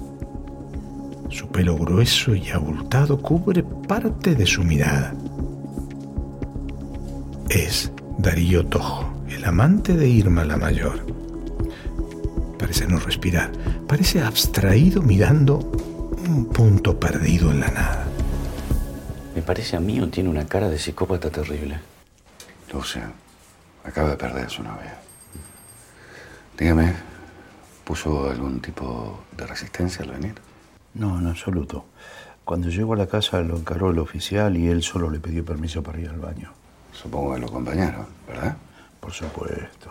[1.30, 5.12] Su pelo grueso y abultado cubre parte de su mirada.
[7.50, 11.04] Es Darío Tojo, el amante de Irma la Mayor.
[12.56, 13.50] Parece no respirar,
[13.88, 15.58] parece abstraído mirando
[16.28, 18.06] un punto perdido en la nada.
[19.34, 21.80] Me parece a mí o tiene una cara de psicópata terrible.
[22.72, 23.10] Lucia,
[23.82, 25.00] acaba de perder a su novia.
[26.56, 27.10] Dígame,
[27.84, 30.34] ¿puso algún tipo de resistencia al venir?
[30.94, 31.86] No, en absoluto.
[32.44, 35.82] Cuando llegó a la casa lo encaró el oficial y él solo le pidió permiso
[35.82, 36.52] para ir al baño.
[36.92, 38.56] Supongo que lo acompañaron, ¿verdad?
[39.00, 39.90] Por supuesto.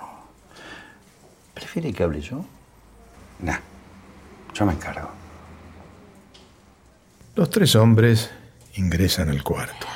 [1.53, 2.45] ¿Prefiere que hable yo?
[3.39, 3.57] Nah,
[4.53, 5.09] yo me encargo.
[7.35, 8.29] Los tres hombres
[8.75, 9.87] ingresan al cuarto.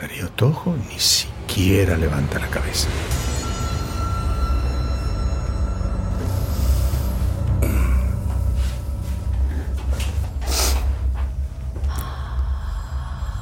[0.00, 2.88] Darío Tojo ni siquiera levanta la cabeza.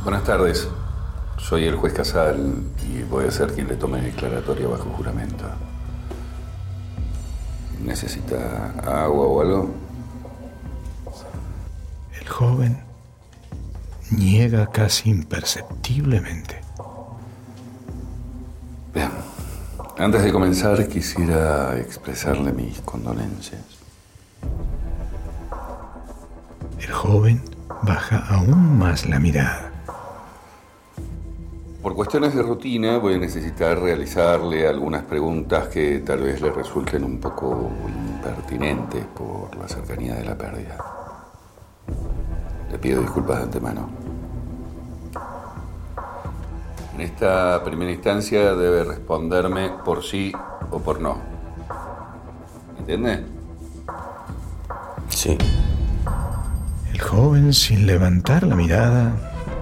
[0.04, 0.68] Buenas tardes.
[1.38, 5.46] Soy el juez Casal y voy a ser quien le tome declaratoria bajo juramento.
[7.82, 9.70] ¿Necesita agua o algo?
[12.20, 12.84] El joven
[14.10, 16.60] niega casi imperceptiblemente.
[18.92, 19.10] Bien.
[19.96, 23.62] Antes de comenzar, quisiera expresarle mis condolencias.
[26.78, 27.42] El joven
[27.82, 29.73] baja aún más la mirada.
[31.84, 37.04] Por cuestiones de rutina voy a necesitar realizarle algunas preguntas que tal vez le resulten
[37.04, 40.78] un poco impertinentes por la cercanía de la pérdida.
[42.70, 43.90] Le pido disculpas de antemano.
[46.94, 50.32] En esta primera instancia debe responderme por sí
[50.70, 51.18] o por no.
[52.78, 53.26] ¿Entiende?
[55.10, 55.36] Sí.
[56.90, 59.12] El joven, sin levantar la mirada,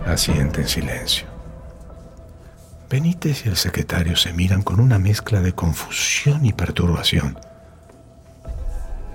[0.06, 1.31] asiente en silencio.
[2.92, 7.38] Benítez y el secretario se miran con una mezcla de confusión y perturbación.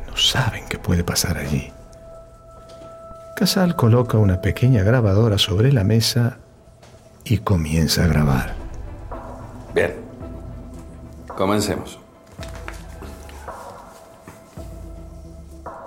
[0.07, 1.71] No saben qué puede pasar allí.
[3.35, 6.39] Casal coloca una pequeña grabadora sobre la mesa
[7.23, 8.55] y comienza a grabar.
[9.75, 9.93] Bien.
[11.27, 11.99] Comencemos.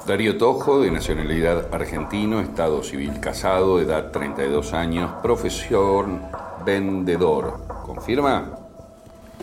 [0.07, 6.21] Darío Tojo, de nacionalidad argentino, estado civil casado, edad 32 años, profesión
[6.65, 7.80] vendedor.
[7.95, 8.45] ¿Confirma?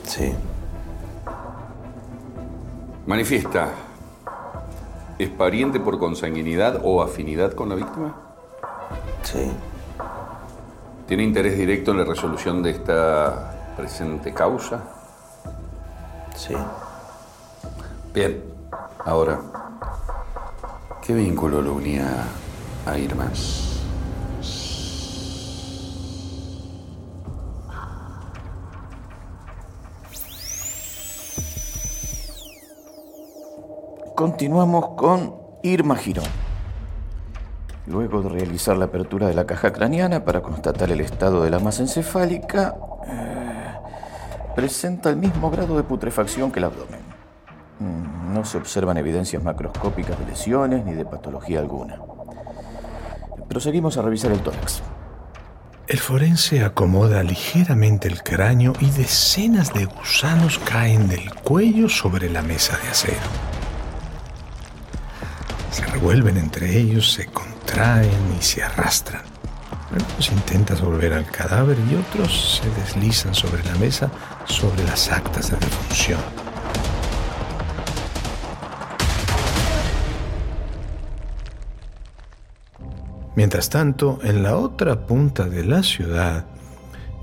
[0.04, 0.34] Sí.
[3.06, 3.72] Manifiesta.
[5.20, 8.16] ¿Es pariente por consanguinidad o afinidad con la víctima?
[9.24, 9.52] Sí.
[11.08, 14.82] ¿Tiene interés directo en la resolución de esta presente causa?
[16.34, 16.56] Sí.
[18.14, 18.46] Bien.
[19.04, 19.42] Ahora,
[21.02, 22.24] ¿qué vínculo lo unía
[22.86, 23.30] a Irma?
[34.18, 36.26] Continuamos con Irma Girón.
[37.86, 41.60] Luego de realizar la apertura de la caja craneana para constatar el estado de la
[41.60, 42.74] masa encefálica,
[43.08, 43.76] eh,
[44.56, 47.00] presenta el mismo grado de putrefacción que el abdomen.
[47.80, 52.02] Mm, No se observan evidencias macroscópicas de lesiones ni de patología alguna.
[53.48, 54.82] Proseguimos a revisar el tórax.
[55.88, 62.42] El forense acomoda ligeramente el cráneo y decenas de gusanos caen del cuello sobre la
[62.42, 63.57] mesa de acero.
[65.78, 69.22] Se revuelven entre ellos, se contraen y se arrastran.
[69.92, 74.10] Algunos intentan volver al cadáver y otros se deslizan sobre la mesa
[74.46, 76.20] sobre las actas de defunción.
[83.36, 86.48] Mientras tanto, en la otra punta de la ciudad,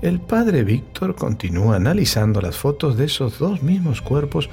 [0.01, 4.49] el padre Víctor continúa analizando las fotos de esos dos mismos cuerpos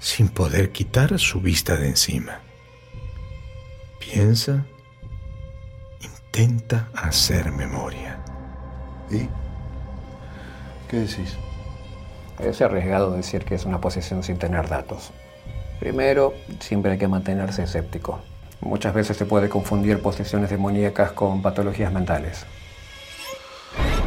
[0.00, 2.47] sin poder quitar su vista de encima.
[3.98, 4.64] Piensa,
[6.00, 8.18] intenta hacer memoria.
[9.10, 9.28] ¿Y?
[10.88, 11.36] ¿Qué decís?
[12.38, 15.10] Es arriesgado decir que es una posesión sin tener datos.
[15.80, 18.20] Primero, siempre hay que mantenerse escéptico.
[18.60, 22.46] Muchas veces se puede confundir posesiones demoníacas con patologías mentales.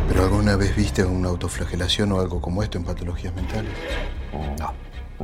[0.07, 3.71] ¿Pero alguna vez viste una autoflagelación o algo como esto en patologías mentales?
[4.59, 4.73] No,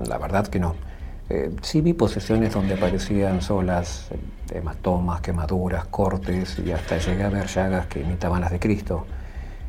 [0.05, 0.75] la verdad que no.
[1.29, 7.29] Eh, sí vi posesiones donde aparecían solas eh, hematomas, quemaduras, cortes y hasta llegué a
[7.29, 9.05] ver llagas que imitaban las de Cristo.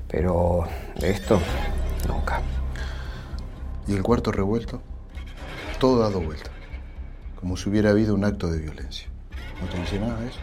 [0.06, 0.64] Pero
[1.02, 1.40] esto,
[2.06, 2.40] nunca.
[3.88, 4.80] ¿Y el cuarto revuelto?
[5.80, 6.50] Todo dado vuelta.
[7.40, 9.08] Como si hubiera habido un acto de violencia.
[9.60, 10.38] ¿No te dice nada eso?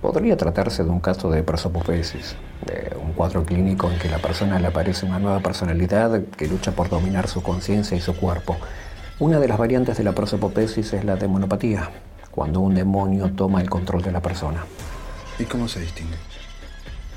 [0.00, 4.58] Podría tratarse de un caso de prosopopesis, de un cuadro clínico en que la persona
[4.58, 8.56] le aparece una nueva personalidad que lucha por dominar su conciencia y su cuerpo.
[9.20, 11.88] Una de las variantes de la prosopopesis es la demonopatía,
[12.32, 14.64] cuando un demonio toma el control de la persona.
[15.38, 16.16] ¿Y cómo se distingue?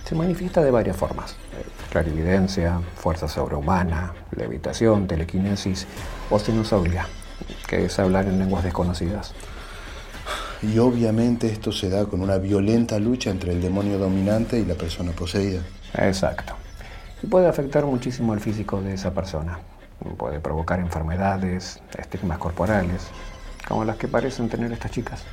[0.06, 1.36] Se manifiesta de varias formas.
[1.90, 5.88] Clarividencia, fuerza sobrehumana, levitación, telequinesis
[6.30, 7.08] o sinusoidea,
[7.68, 9.34] que es hablar en lenguas desconocidas.
[10.62, 14.76] Y obviamente esto se da con una violenta lucha entre el demonio dominante y la
[14.76, 15.62] persona poseída.
[15.96, 16.54] Exacto.
[17.24, 19.58] Y puede afectar muchísimo al físico de esa persona.
[20.18, 23.08] Puede provocar enfermedades, estigmas corporales,
[23.68, 25.24] como las que parecen tener estas chicas.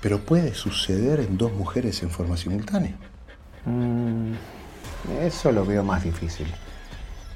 [0.00, 2.94] Pero puede suceder en dos mujeres en forma simultánea.
[3.64, 4.34] Mm,
[5.22, 6.52] eso lo veo más difícil.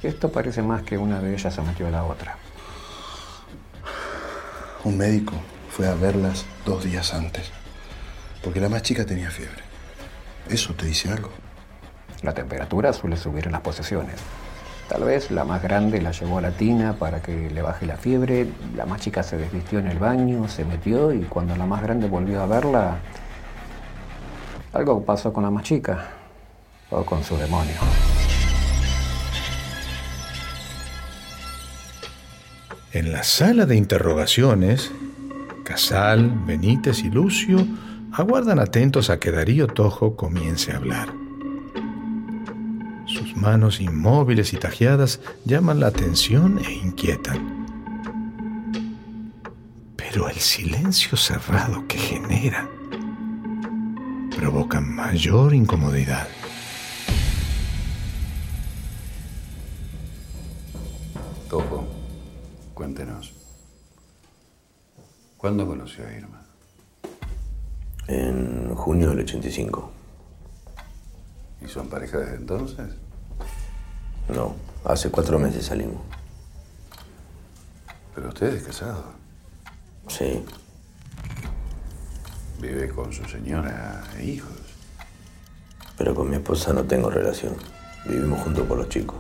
[0.03, 2.37] Esto parece más que una de ellas se metió a la otra.
[4.85, 5.33] Un médico
[5.71, 7.51] fue a verlas dos días antes,
[8.43, 9.63] porque la más chica tenía fiebre.
[10.49, 11.31] ¿Eso te dice algo?
[12.23, 14.17] La temperatura suele subir en las posesiones.
[14.89, 17.97] Tal vez la más grande la llevó a la tina para que le baje la
[17.97, 21.83] fiebre, la más chica se desvistió en el baño, se metió y cuando la más
[21.83, 22.99] grande volvió a verla,
[24.75, 26.07] algo pasó con la más chica
[26.91, 27.75] o con su demonio.
[32.93, 34.93] En la sala de interrogaciones,
[35.65, 37.67] Casal, Benítez y Lucio
[38.13, 41.24] aguardan atentos a que Darío Tojo comience a hablar.
[43.35, 47.67] Sus manos inmóviles y tajeadas llaman la atención e inquietan.
[49.97, 52.69] Pero el silencio cerrado que genera
[54.37, 56.29] provoca mayor incomodidad.
[61.51, 61.89] Tojo,
[62.73, 63.33] cuéntenos.
[65.37, 66.43] ¿Cuándo conoció a Irma?
[68.07, 69.91] En junio del 85.
[71.63, 73.04] ¿Y son pareja desde entonces?
[74.29, 74.55] No,
[74.85, 76.01] hace cuatro meses salimos.
[78.15, 79.05] Pero usted es casado.
[80.09, 80.45] Sí.
[82.61, 84.53] Vive con su señora e hijos.
[85.99, 87.55] Pero con mi esposa no tengo relación.
[88.07, 89.17] Vivimos juntos por los chicos.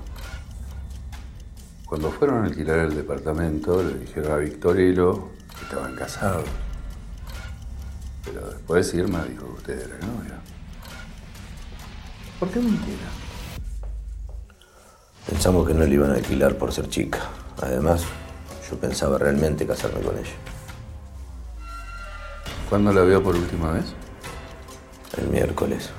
[1.87, 6.47] Cuando fueron a alquilar el departamento, le dijeron a Victorino que estaban casados.
[8.25, 10.41] Pero después Irma dijo que usted era novia.
[12.41, 13.24] ¿Por qué mentira?
[15.29, 17.21] Pensamos que no le iban a alquilar por ser chica.
[17.63, 18.05] Además,
[18.71, 20.35] yo pensaba realmente casarme con ella.
[22.69, 23.85] ¿Cuándo la vio por última vez?
[25.17, 25.91] El miércoles.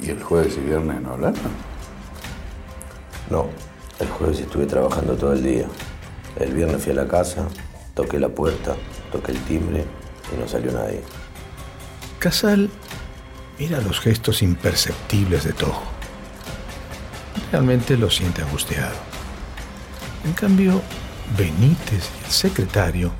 [0.00, 1.40] ¿Y el jueves y viernes no hablaron?
[3.30, 3.46] No,
[3.98, 5.66] el jueves estuve trabajando todo el día.
[6.38, 7.46] El viernes fui a la casa,
[7.94, 8.74] toqué la puerta,
[9.10, 9.84] toqué el timbre
[10.34, 11.02] y no salió nadie.
[12.18, 12.68] Casal
[13.58, 15.91] mira los gestos imperceptibles de Tojo.
[17.52, 18.96] Realmente lo siente angustiado.
[20.24, 20.80] En cambio,
[21.36, 23.12] Benítez y el secretario,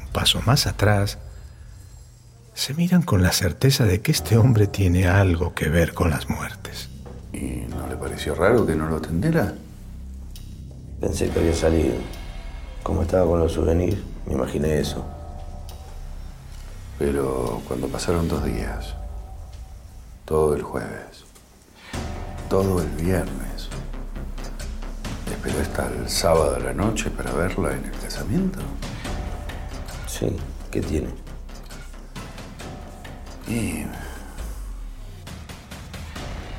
[0.00, 1.18] un paso más atrás,
[2.54, 6.30] se miran con la certeza de que este hombre tiene algo que ver con las
[6.30, 6.88] muertes.
[7.32, 9.52] ¿Y no le pareció raro que no lo atendiera?
[11.00, 11.96] Pensé que había salido.
[12.84, 15.04] Como estaba con los souvenirs, me imaginé eso.
[17.00, 18.94] Pero cuando pasaron dos días,
[20.24, 21.24] todo el jueves,
[22.48, 23.45] todo el viernes,
[25.46, 28.58] esperó hasta el sábado a la noche para verla en el casamiento.
[30.06, 30.36] Sí,
[30.70, 31.08] ¿qué tiene?
[33.48, 33.84] Y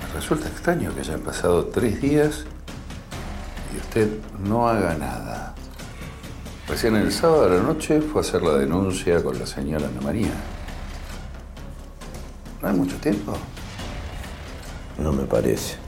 [0.01, 2.45] me resulta extraño que hayan pasado tres días
[3.73, 4.09] y usted
[4.39, 5.53] no haga nada.
[6.67, 10.01] Recién el sábado a la noche fue a hacer la denuncia con la señora Ana
[10.01, 10.31] María.
[12.61, 13.33] ¿No hay mucho tiempo?
[14.97, 15.86] No me parece.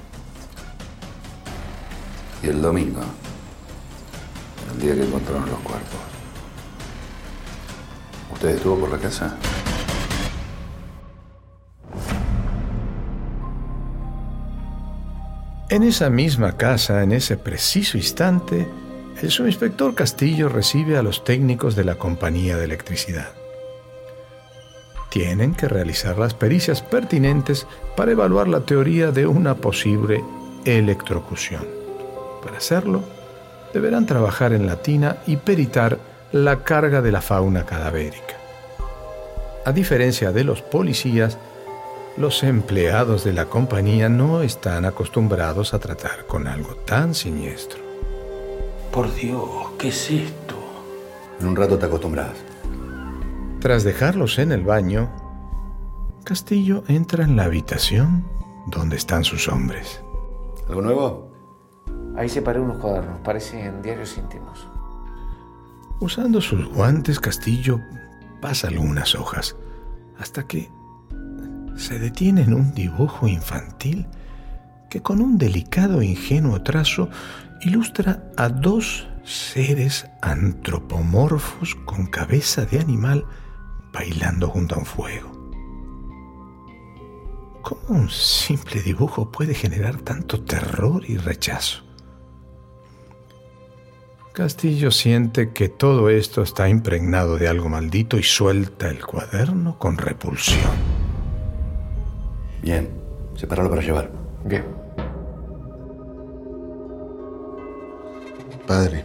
[2.41, 3.01] Y el domingo,
[4.73, 5.99] el día que encontraron los cuerpos.
[8.33, 9.35] ¿Usted estuvo por la casa?
[15.69, 18.67] En esa misma casa, en ese preciso instante,
[19.21, 23.33] el subinspector Castillo recibe a los técnicos de la compañía de electricidad.
[25.11, 30.23] Tienen que realizar las pericias pertinentes para evaluar la teoría de una posible
[30.65, 31.78] electrocución.
[32.43, 33.03] Para hacerlo,
[33.73, 35.99] deberán trabajar en la tina y peritar
[36.31, 38.35] la carga de la fauna cadavérica.
[39.65, 41.37] A diferencia de los policías,
[42.17, 47.79] los empleados de la compañía no están acostumbrados a tratar con algo tan siniestro.
[48.91, 50.55] Por Dios, ¿qué es esto?
[51.39, 52.31] En un rato te acostumbras.
[53.59, 55.09] Tras dejarlos en el baño,
[56.23, 58.25] Castillo entra en la habitación
[58.67, 60.01] donde están sus hombres.
[60.67, 61.28] ¿Algo nuevo?
[62.19, 64.67] Ahí separé unos cuadernos, parecen diarios íntimos.
[66.01, 67.79] Usando sus guantes, Castillo
[68.41, 69.55] pasa algunas hojas,
[70.17, 70.69] hasta que
[71.77, 74.05] se detiene en un dibujo infantil
[74.89, 77.07] que con un delicado e ingenuo trazo
[77.61, 83.23] ilustra a dos seres antropomorfos con cabeza de animal
[83.93, 85.31] bailando junto a un fuego.
[87.61, 91.87] ¿Cómo un simple dibujo puede generar tanto terror y rechazo?
[94.39, 99.97] Castillo siente que todo esto está impregnado de algo maldito y suelta el cuaderno con
[99.97, 100.71] repulsión.
[102.61, 102.89] Bien,
[103.35, 104.09] sepáralo para llevar.
[104.45, 104.63] Bien.
[108.65, 109.03] Padre,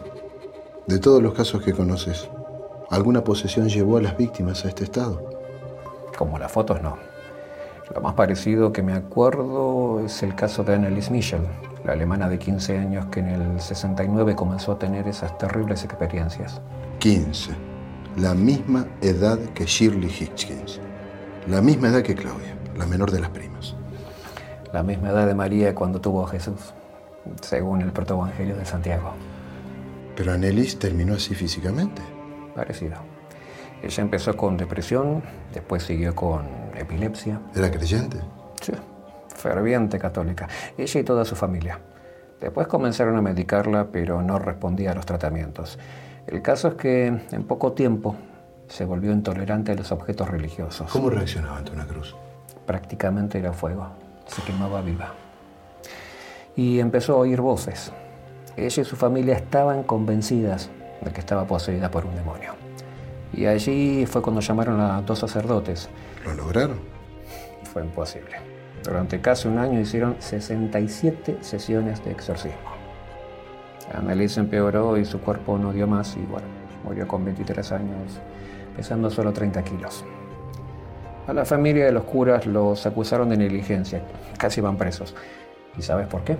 [0.87, 2.31] de todos los casos que conoces,
[2.89, 5.21] ¿alguna posesión llevó a las víctimas a este estado?
[6.17, 6.97] Como las fotos, no.
[7.93, 11.43] Lo más parecido que me acuerdo es el caso de Annelies Michel,
[11.85, 16.63] la alemana de 15 años que en el 69 comenzó a tener esas terribles experiencias.
[17.01, 17.51] 15.
[18.17, 20.81] La misma edad que Shirley Hitchkins.
[21.47, 23.77] La misma edad que Claudia, la menor de las primas.
[24.73, 26.73] La misma edad de María cuando tuvo a Jesús,
[27.43, 29.13] según el protoevangelio de Santiago.
[30.17, 32.01] Pero Annelies terminó así físicamente.
[32.55, 32.97] Parecido.
[33.83, 35.23] Ella empezó con depresión,
[35.53, 37.41] después siguió con epilepsia.
[37.55, 38.19] ¿Era creyente?
[38.61, 38.73] Sí,
[39.37, 40.49] ferviente católica.
[40.77, 41.79] Ella y toda su familia.
[42.41, 45.79] Después comenzaron a medicarla, pero no respondía a los tratamientos.
[46.27, 48.17] El caso es que en poco tiempo
[48.69, 50.91] se volvió intolerante a los objetos religiosos.
[50.91, 52.17] ¿Cómo reaccionaba ante una cruz?
[52.67, 53.89] Prácticamente era fuego.
[54.27, 55.13] Se quemaba viva.
[56.57, 57.93] Y empezó a oír voces.
[58.57, 60.71] Ella y su familia estaban convencidas
[61.01, 62.55] de que estaba poseída por un demonio.
[63.33, 65.89] Y allí fue cuando llamaron a dos sacerdotes.
[66.25, 66.79] ¿Lo lograron?
[67.73, 68.37] Fue imposible.
[68.83, 72.75] Durante casi un año hicieron 67 sesiones de exorcismo.
[73.93, 76.47] Annelies empeoró y su cuerpo no dio más y bueno,
[76.85, 78.21] murió con 23 años,
[78.77, 80.05] pesando solo 30 kilos.
[81.27, 84.03] A la familia de los curas los acusaron de negligencia,
[84.39, 85.15] casi van presos.
[85.77, 86.37] ¿Y sabes por qué?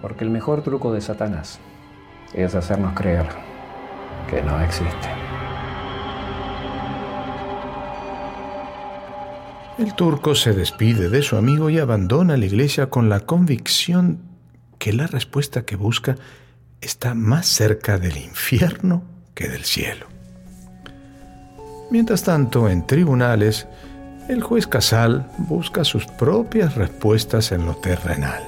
[0.00, 1.60] Porque el mejor truco de Satanás
[2.32, 3.26] es hacernos creer
[4.28, 5.33] que no existe.
[9.76, 14.20] El turco se despide de su amigo y abandona la iglesia con la convicción
[14.78, 16.16] que la respuesta que busca
[16.80, 19.02] está más cerca del infierno
[19.34, 20.06] que del cielo.
[21.90, 23.66] Mientras tanto, en tribunales,
[24.28, 28.44] el juez Casal busca sus propias respuestas en lo terrenal.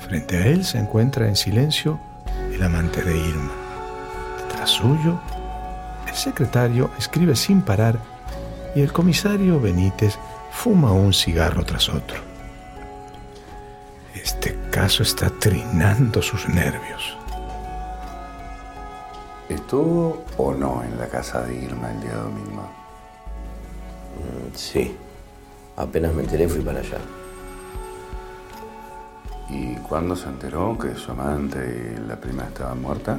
[0.00, 2.00] Frente a él se encuentra en silencio
[2.50, 3.52] el amante de Irma.
[4.38, 5.20] Detrás suyo,
[6.08, 8.11] el secretario escribe sin parar
[8.74, 10.18] y el comisario Benítez
[10.50, 12.18] fuma un cigarro tras otro.
[14.14, 17.16] Este caso está trinando sus nervios.
[19.48, 22.62] ¿Estuvo o no en la casa de Irma el día domingo?
[24.16, 24.96] Mm, Sí.
[25.76, 26.98] Apenas me enteré fui para allá.
[29.48, 33.18] ¿Y cuándo se enteró que su amante y la prima estaban muertas?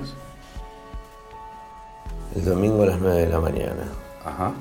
[2.35, 3.83] El domingo a las 9 de la mañana.
[4.25, 4.53] Ajá.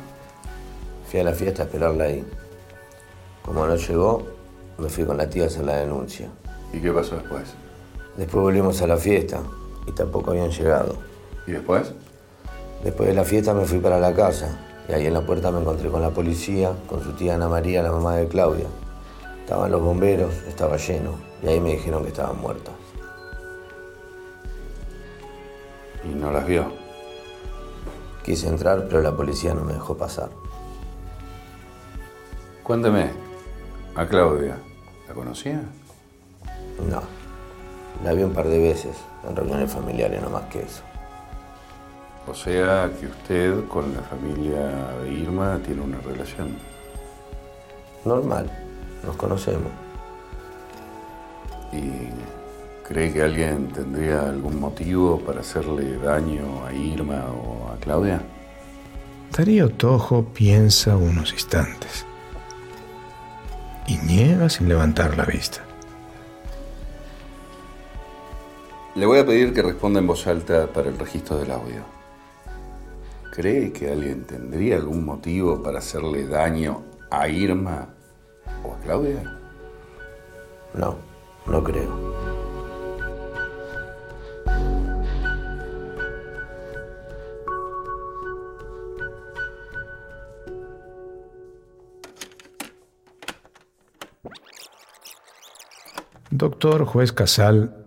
[1.13, 2.25] Fui a la fiesta a esperarla ahí.
[3.45, 4.23] Como no llegó,
[4.79, 6.31] me fui con la tía a hacer la denuncia.
[6.73, 7.53] ¿Y qué pasó después?
[8.17, 9.43] Después volvimos a la fiesta
[9.87, 10.97] y tampoco habían llegado.
[11.47, 11.93] ¿Y después?
[12.83, 14.59] Después de la fiesta me fui para la casa
[14.89, 17.83] y ahí en la puerta me encontré con la policía, con su tía Ana María,
[17.83, 18.69] la mamá de Claudia.
[19.39, 21.11] Estaban los bomberos, estaba lleno
[21.43, 22.73] y ahí me dijeron que estaban muertas.
[26.11, 26.73] ¿Y no las vio?
[28.25, 30.31] Quise entrar, pero la policía no me dejó pasar.
[32.63, 33.11] Cuénteme,
[33.97, 34.57] a Claudia,
[35.09, 35.61] ¿la conocía?
[36.89, 37.03] No.
[38.05, 38.97] La vi un par de veces
[39.29, 40.83] en reuniones familiares, no más que eso.
[42.29, 44.61] O sea que usted con la familia
[45.03, 46.57] de Irma tiene una relación.
[48.05, 48.49] Normal,
[49.05, 49.73] nos conocemos.
[51.73, 52.11] ¿Y
[52.87, 58.23] cree que alguien tendría algún motivo para hacerle daño a Irma o a Claudia?
[59.37, 62.07] Darío Tojo piensa unos instantes
[63.87, 65.61] y niega sin levantar la vista.
[68.95, 71.83] Le voy a pedir que responda en voz alta para el registro del audio.
[73.33, 77.89] ¿Cree que alguien tendría algún motivo para hacerle daño a Irma
[78.63, 79.39] o a Claudia?
[80.75, 80.97] No,
[81.47, 82.32] no creo.
[96.35, 97.85] Doctor Juez Casal,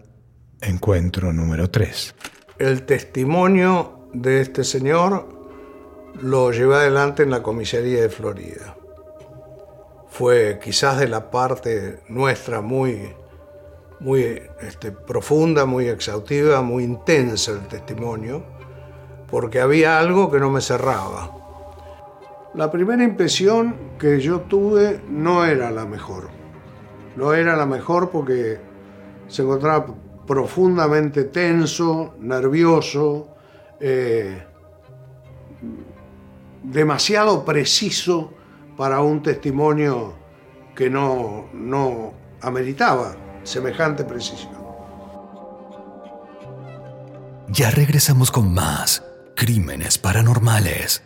[0.62, 2.14] encuentro número 3.
[2.60, 5.28] El testimonio de este señor
[6.22, 8.78] lo llevé adelante en la comisaría de Florida.
[10.10, 13.16] Fue quizás de la parte nuestra muy,
[14.00, 18.46] muy este, profunda, muy exhaustiva, muy intensa el testimonio,
[19.26, 21.32] porque había algo que no me cerraba.
[22.54, 26.35] La primera impresión que yo tuve no era la mejor.
[27.16, 28.60] No era la mejor porque
[29.28, 29.86] se encontraba
[30.26, 33.36] profundamente tenso, nervioso,
[33.80, 34.44] eh,
[36.64, 38.34] demasiado preciso
[38.78, 40.14] para un testimonio
[40.76, 44.54] que no, no ameritaba semejante precisión.
[47.48, 49.04] Ya regresamos con más
[49.36, 51.04] Crímenes Paranormales.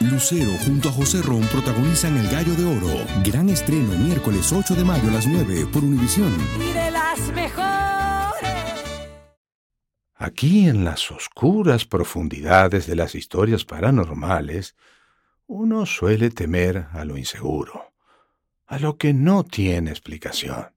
[0.00, 3.04] Lucero junto a José Ron protagonizan El Gallo de Oro.
[3.22, 6.34] Gran estreno miércoles 8 de mayo a las 9 por Univisión.
[6.58, 8.40] Y de las mejores.
[10.14, 14.74] Aquí en las oscuras profundidades de las historias paranormales,
[15.46, 17.92] uno suele temer a lo inseguro,
[18.68, 20.68] a lo que no tiene explicación.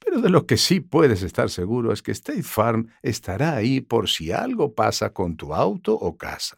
[0.00, 4.08] Pero de lo que sí puedes estar seguro es que State Farm estará ahí por
[4.08, 6.56] si algo pasa con tu auto o casa.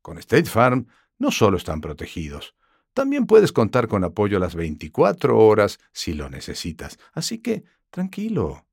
[0.00, 0.86] Con State Farm
[1.18, 2.54] no solo están protegidos,
[2.94, 6.98] también puedes contar con apoyo las 24 horas si lo necesitas.
[7.12, 8.66] Así que, tranquilo.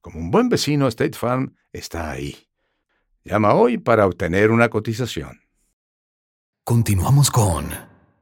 [0.00, 2.48] Como un buen vecino, State Farm está ahí.
[3.24, 5.40] Llama hoy para obtener una cotización.
[6.64, 7.68] Continuamos con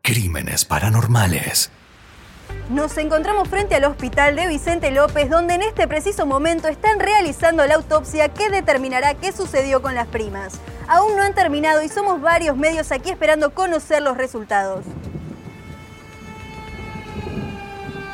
[0.03, 1.71] Crímenes Paranormales.
[2.71, 7.67] Nos encontramos frente al hospital de Vicente López, donde en este preciso momento están realizando
[7.67, 10.61] la autopsia que determinará qué sucedió con las primas.
[10.87, 14.85] Aún no han terminado y somos varios medios aquí esperando conocer los resultados.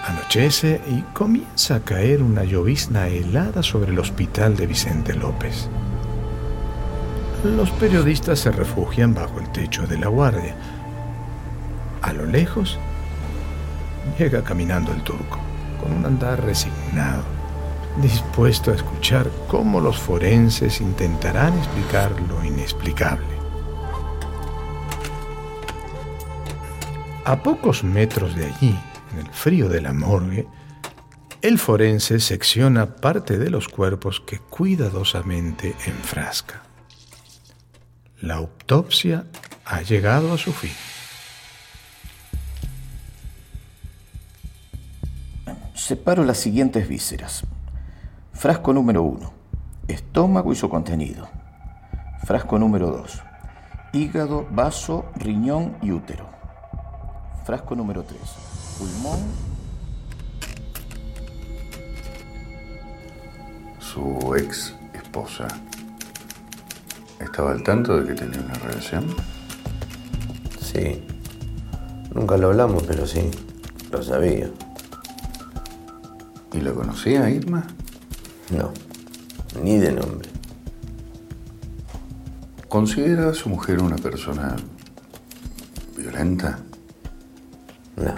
[0.06, 5.68] Anochece y comienza a caer una llovizna helada sobre el hospital de Vicente López.
[7.44, 10.54] Los periodistas se refugian bajo el techo de la guardia.
[12.02, 12.78] A lo lejos
[14.18, 15.38] llega caminando el turco,
[15.80, 17.22] con un andar resignado,
[18.00, 23.36] dispuesto a escuchar cómo los forenses intentarán explicar lo inexplicable.
[27.24, 28.78] A pocos metros de allí,
[29.12, 30.46] en el frío de la morgue,
[31.42, 36.62] el forense secciona parte de los cuerpos que cuidadosamente enfrasca.
[38.20, 39.26] La autopsia
[39.64, 40.72] ha llegado a su fin.
[45.86, 47.44] Separo las siguientes vísceras.
[48.32, 49.32] Frasco número 1.
[49.86, 51.28] Estómago y su contenido.
[52.24, 53.22] Frasco número 2.
[53.92, 56.28] Hígado, vaso, riñón y útero.
[57.44, 58.20] Frasco número 3.
[58.78, 59.20] Pulmón.
[63.78, 65.46] Su ex esposa
[67.20, 69.06] estaba al tanto de que tenía una relación.
[70.60, 71.06] Sí.
[72.12, 73.30] Nunca lo hablamos, pero sí.
[73.92, 74.50] Lo sabía.
[76.56, 77.66] ¿Y lo conocía Irma?
[78.50, 78.72] No.
[79.62, 80.30] Ni de nombre.
[82.66, 84.56] ¿Considera a su mujer una persona
[85.98, 86.58] violenta?
[87.96, 88.14] No.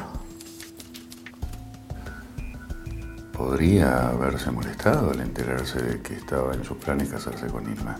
[3.32, 7.98] ¿Podría haberse molestado al enterarse de que estaba en sus planes casarse con Irma?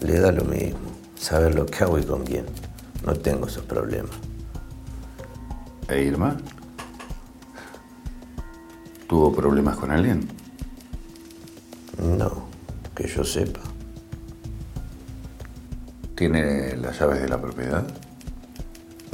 [0.00, 0.80] Le da lo mismo.
[1.14, 2.46] Saber lo que hago y con quién.
[3.06, 4.16] No tengo esos problemas.
[5.88, 6.36] ¿E Irma?
[9.14, 10.26] ¿Tuvo problemas con alguien?
[12.18, 12.48] No,
[12.96, 13.60] que yo sepa.
[16.16, 17.86] ¿Tiene las llaves de la propiedad?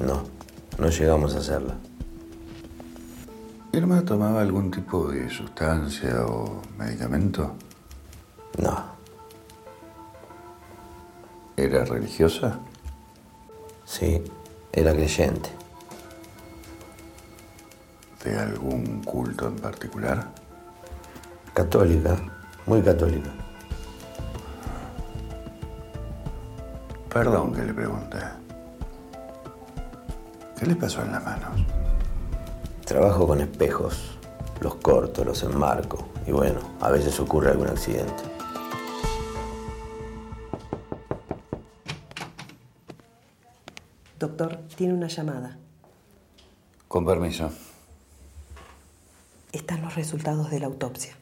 [0.02, 0.22] No,
[0.78, 1.74] no llegamos a hacerla.
[3.74, 7.56] ¿Irma tomaba algún tipo de sustancia o medicamento?
[8.56, 8.82] No.
[11.58, 12.58] ¿Era religiosa?
[13.84, 14.22] Sí,
[14.72, 15.59] era creyente.
[18.24, 20.26] ¿De algún culto en particular?
[21.54, 22.16] Católica,
[22.66, 23.30] muy católica.
[27.08, 28.18] Perdón que le pregunte.
[30.58, 31.48] ¿Qué le pasó en las manos?
[32.84, 34.18] Trabajo con espejos.
[34.60, 36.08] Los corto, los enmarco.
[36.26, 38.22] Y bueno, a veces ocurre algún accidente.
[44.18, 45.56] Doctor, tiene una llamada.
[46.86, 47.50] Con permiso.
[49.70, 51.12] Están los resultados de la autopsia.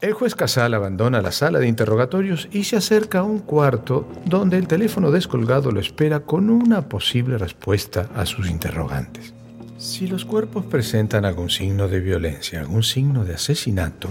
[0.00, 4.58] El juez Casal abandona la sala de interrogatorios y se acerca a un cuarto donde
[4.58, 9.32] el teléfono descolgado lo espera con una posible respuesta a sus interrogantes.
[9.76, 14.08] Si los cuerpos presentan algún signo de violencia, algún signo de asesinato,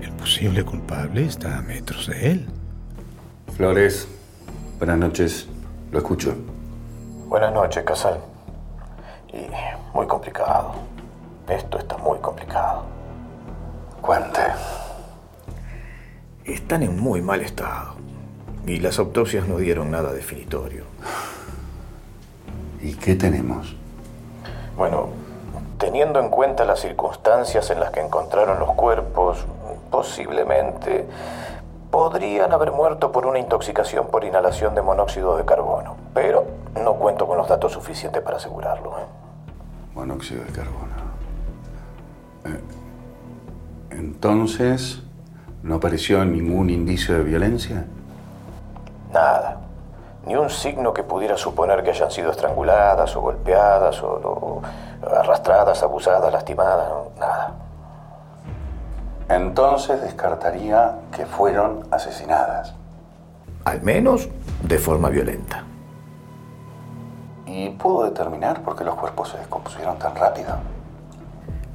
[0.00, 2.46] el posible culpable está a metros de él.
[3.54, 4.08] Flores,
[4.78, 5.46] buenas noches.
[5.92, 6.34] Lo escucho.
[7.28, 8.20] Buenas noches, Casal.
[9.34, 9.44] Y
[9.94, 10.95] muy complicado.
[11.48, 12.82] Esto está muy complicado.
[14.00, 14.42] Cuente.
[16.44, 17.94] Están en muy mal estado.
[18.66, 20.84] Y las autopsias no dieron nada definitorio.
[22.80, 23.76] ¿Y qué tenemos?
[24.76, 25.08] Bueno,
[25.78, 29.46] teniendo en cuenta las circunstancias en las que encontraron los cuerpos,
[29.90, 31.06] posiblemente
[31.90, 35.96] podrían haber muerto por una intoxicación por inhalación de monóxido de carbono.
[36.12, 36.44] Pero
[36.82, 38.98] no cuento con los datos suficientes para asegurarlo.
[38.98, 39.04] ¿eh?
[39.94, 41.05] Monóxido de carbono.
[42.46, 42.60] Eh,
[43.90, 45.02] entonces,
[45.62, 47.84] ¿no apareció ningún indicio de violencia?
[49.12, 49.58] Nada.
[50.26, 54.62] ni un signo que pudiera suponer que hayan sido estranguladas o golpeadas o, o
[55.08, 56.88] arrastradas, abusadas, lastimadas,
[57.18, 57.54] nada.
[59.28, 62.74] Entonces descartaría que fueron asesinadas.
[63.64, 64.28] Al menos
[64.62, 65.62] de forma violenta.
[67.46, 70.56] ¿Y puedo determinar por qué los cuerpos se descompusieron tan rápido?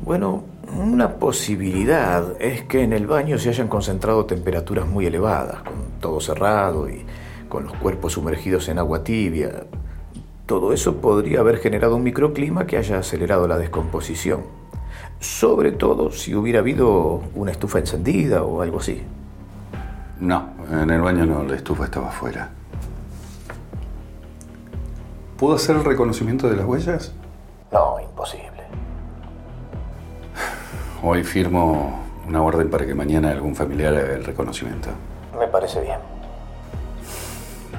[0.01, 0.43] Bueno,
[0.77, 6.19] una posibilidad es que en el baño se hayan concentrado temperaturas muy elevadas, con todo
[6.21, 7.05] cerrado y
[7.49, 9.65] con los cuerpos sumergidos en agua tibia.
[10.45, 14.41] Todo eso podría haber generado un microclima que haya acelerado la descomposición.
[15.19, 19.03] Sobre todo si hubiera habido una estufa encendida o algo así.
[20.19, 22.49] No, en el baño no, la estufa estaba afuera.
[25.37, 27.11] ¿Pudo hacer el reconocimiento de las huellas?
[27.71, 28.50] No, imposible.
[31.03, 34.89] Hoy firmo una orden para que mañana algún familiar haga el reconocimiento.
[35.39, 35.97] Me parece bien.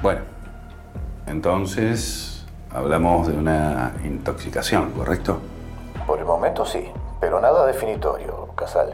[0.01, 0.19] Bueno,
[1.27, 5.39] entonces hablamos de una intoxicación, ¿correcto?
[6.05, 6.85] Por el momento sí,
[7.21, 8.91] pero nada definitorio, Casal.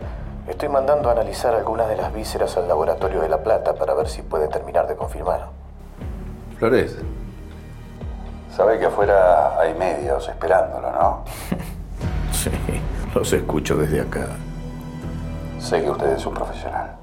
[0.47, 4.07] Estoy mandando a analizar algunas de las vísceras al laboratorio de La Plata para ver
[4.09, 5.47] si puede terminar de confirmar.
[6.59, 6.97] Flores,
[8.55, 11.23] sabe que afuera hay medios esperándolo, ¿no?
[12.31, 12.51] sí,
[13.13, 14.27] los escucho desde acá.
[15.59, 16.95] Sé que usted es un profesional.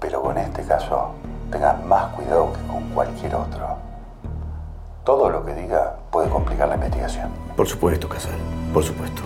[0.00, 1.12] Pero con este caso,
[1.50, 3.76] tenga más cuidado que con cualquier otro.
[5.04, 7.30] Todo lo que diga puede complicar la investigación.
[7.56, 8.38] Por supuesto, Casal,
[8.72, 9.22] por supuesto.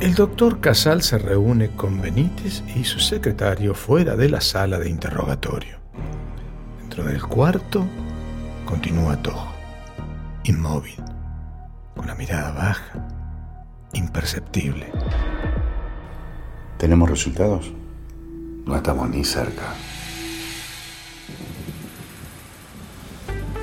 [0.00, 4.90] El doctor Casal se reúne con Benítez y su secretario fuera de la sala de
[4.90, 5.78] interrogatorio.
[6.80, 7.84] Dentro del cuarto
[8.66, 9.48] continúa Tojo,
[10.44, 11.02] inmóvil,
[11.94, 12.92] con la mirada baja,
[13.92, 14.90] imperceptible.
[16.78, 17.72] ¿Tenemos resultados?
[18.64, 19.62] No estamos ni cerca.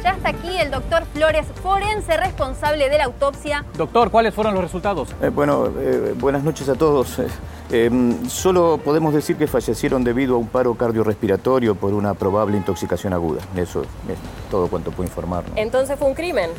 [0.04, 3.66] Ya está aquí el doctor Flores, forense responsable de la autopsia.
[3.78, 5.14] Doctor, ¿cuáles fueron los resultados?
[5.22, 7.20] Eh, bueno, eh, buenas noches a todos.
[7.20, 7.28] Eh,
[7.72, 7.90] eh,
[8.28, 13.42] solo podemos decir que fallecieron debido a un paro cardiorrespiratorio por una probable intoxicación aguda.
[13.56, 14.18] Eso es
[14.50, 15.44] todo cuanto puedo informar.
[15.48, 15.54] ¿no?
[15.56, 16.50] Entonces fue un crimen.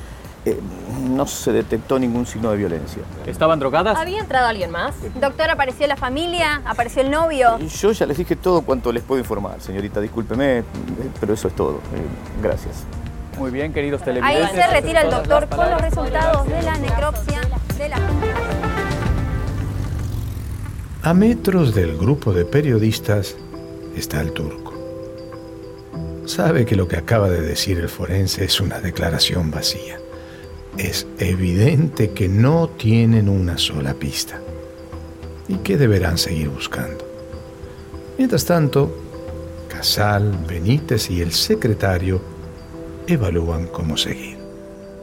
[0.44, 0.58] Eh,
[1.08, 3.02] no se detectó ningún signo de violencia.
[3.26, 3.96] ¿Estaban drogadas?
[3.96, 4.94] ¿Había entrado alguien más?
[5.20, 6.62] Doctor, ¿apareció la familia?
[6.64, 7.58] ¿Apareció el novio?
[7.58, 10.00] Yo ya les dije todo cuanto les puedo informar, señorita.
[10.00, 10.64] Discúlpeme, eh,
[11.20, 11.76] pero eso es todo.
[11.76, 12.84] Eh, gracias.
[13.38, 14.64] Muy bien, queridos Ahí televidentes.
[14.64, 17.40] se retira el doctor con los resultados de la necropsia
[17.78, 17.98] de la
[21.02, 23.36] A metros del grupo de periodistas
[23.96, 24.72] está el turco.
[26.26, 30.01] Sabe que lo que acaba de decir el forense es una declaración vacía.
[30.78, 34.40] Es evidente que no tienen una sola pista
[35.46, 37.04] y que deberán seguir buscando.
[38.16, 38.90] Mientras tanto,
[39.68, 42.22] Casal, Benítez y el secretario
[43.06, 44.38] evalúan cómo seguir.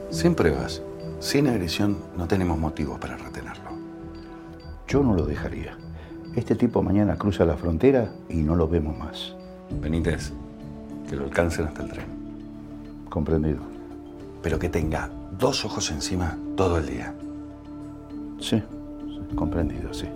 [0.09, 0.81] Sin pruebas,
[1.19, 3.69] sin agresión, no tenemos motivos para retenerlo.
[4.87, 5.77] Yo no lo dejaría.
[6.35, 9.35] Este tipo mañana cruza la frontera y no lo vemos más.
[9.81, 10.31] Benítez,
[11.07, 12.05] que lo alcancen hasta el tren.
[13.07, 13.59] Comprendido.
[14.41, 17.15] Pero que tenga dos ojos encima todo el día.
[18.39, 20.07] Sí, sí, comprendido, sí.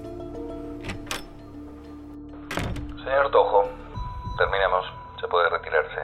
[3.04, 3.70] Señor Tojo,
[4.38, 4.86] terminamos.
[5.20, 6.02] Se puede retirarse.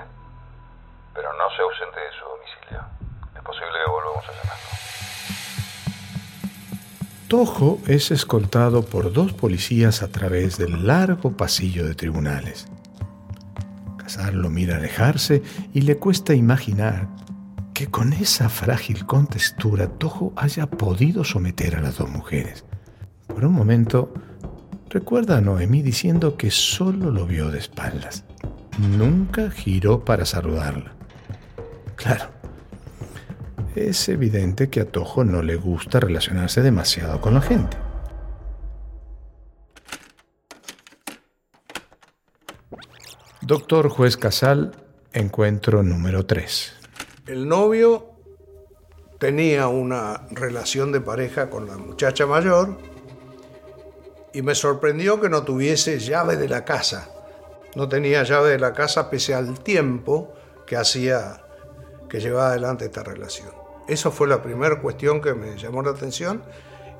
[1.14, 2.82] Pero no se ausente de su domicilio.
[3.36, 4.70] Es posible que volvamos a llamarlo.
[7.28, 12.68] Tojo es escoltado por dos policías a través del largo pasillo de tribunales.
[13.98, 15.44] Casar lo mira alejarse
[15.74, 17.08] y le cuesta imaginar
[17.80, 22.66] que con esa frágil contextura Tojo haya podido someter a las dos mujeres.
[23.26, 24.14] Por un momento,
[24.90, 28.26] recuerda a Noemí diciendo que solo lo vio de espaldas.
[28.80, 30.92] Nunca giró para saludarla.
[31.96, 32.26] Claro,
[33.76, 37.78] es evidente que a Tojo no le gusta relacionarse demasiado con la gente.
[43.40, 44.74] Doctor Juez Casal,
[45.14, 46.79] encuentro número 3.
[47.30, 48.10] El novio
[49.20, 52.80] tenía una relación de pareja con la muchacha mayor
[54.34, 57.08] y me sorprendió que no tuviese llave de la casa.
[57.76, 60.34] No tenía llave de la casa pese al tiempo
[60.66, 61.44] que hacía
[62.10, 63.52] que llevaba adelante esta relación.
[63.88, 66.42] Esa fue la primera cuestión que me llamó la atención.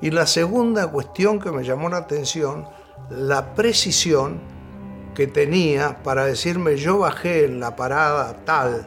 [0.00, 2.68] Y la segunda cuestión que me llamó la atención,
[3.10, 4.40] la precisión
[5.12, 8.86] que tenía para decirme yo bajé en la parada tal,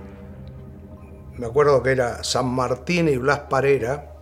[1.38, 4.13] me acuerdo que era San Martín y Blas Parera,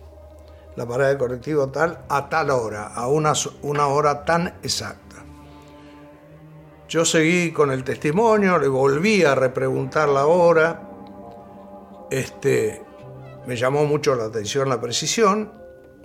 [0.76, 5.16] la parada de colectivo tal, a tal hora, a una, una hora tan exacta.
[6.88, 10.88] Yo seguí con el testimonio, le volví a repreguntar la hora.
[12.10, 12.82] Este,
[13.46, 15.52] me llamó mucho la atención la precisión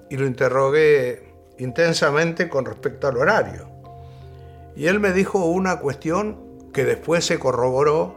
[0.10, 3.70] y lo interrogué intensamente con respecto al horario.
[4.76, 8.16] Y él me dijo una cuestión que después se corroboró,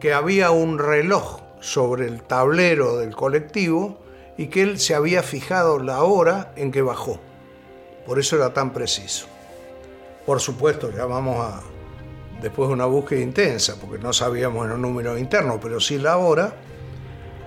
[0.00, 3.98] que había un reloj sobre el tablero del colectivo
[4.36, 7.20] y que él se había fijado la hora en que bajó.
[8.06, 9.26] Por eso era tan preciso.
[10.26, 11.60] Por supuesto, llamamos a,
[12.40, 16.16] después de una búsqueda intensa, porque no sabíamos en un número interno, pero sí la
[16.16, 16.54] hora,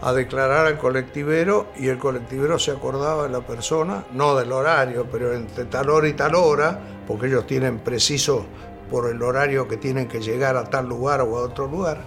[0.01, 5.07] a declarar al colectivero y el colectivero se acordaba de la persona, no del horario,
[5.09, 8.45] pero entre tal hora y tal hora, porque ellos tienen preciso
[8.91, 12.01] por el horario que tienen que llegar a tal lugar o a otro lugar,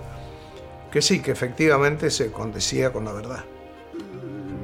[0.97, 3.44] que sí, que efectivamente se condecía con la verdad.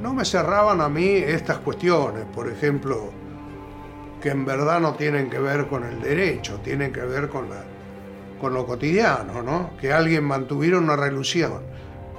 [0.01, 3.11] No me cerraban a mí estas cuestiones, por ejemplo,
[4.19, 7.63] que en verdad no tienen que ver con el derecho, tienen que ver con, la,
[8.41, 9.77] con lo cotidiano, ¿no?
[9.77, 11.61] Que alguien mantuviera una relación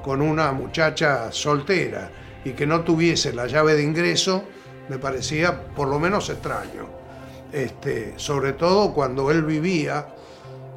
[0.05, 2.09] con una muchacha soltera
[2.45, 4.45] y que no tuviese la llave de ingreso,
[4.89, 6.87] me parecía por lo menos extraño.
[7.51, 10.07] Este, sobre todo cuando él vivía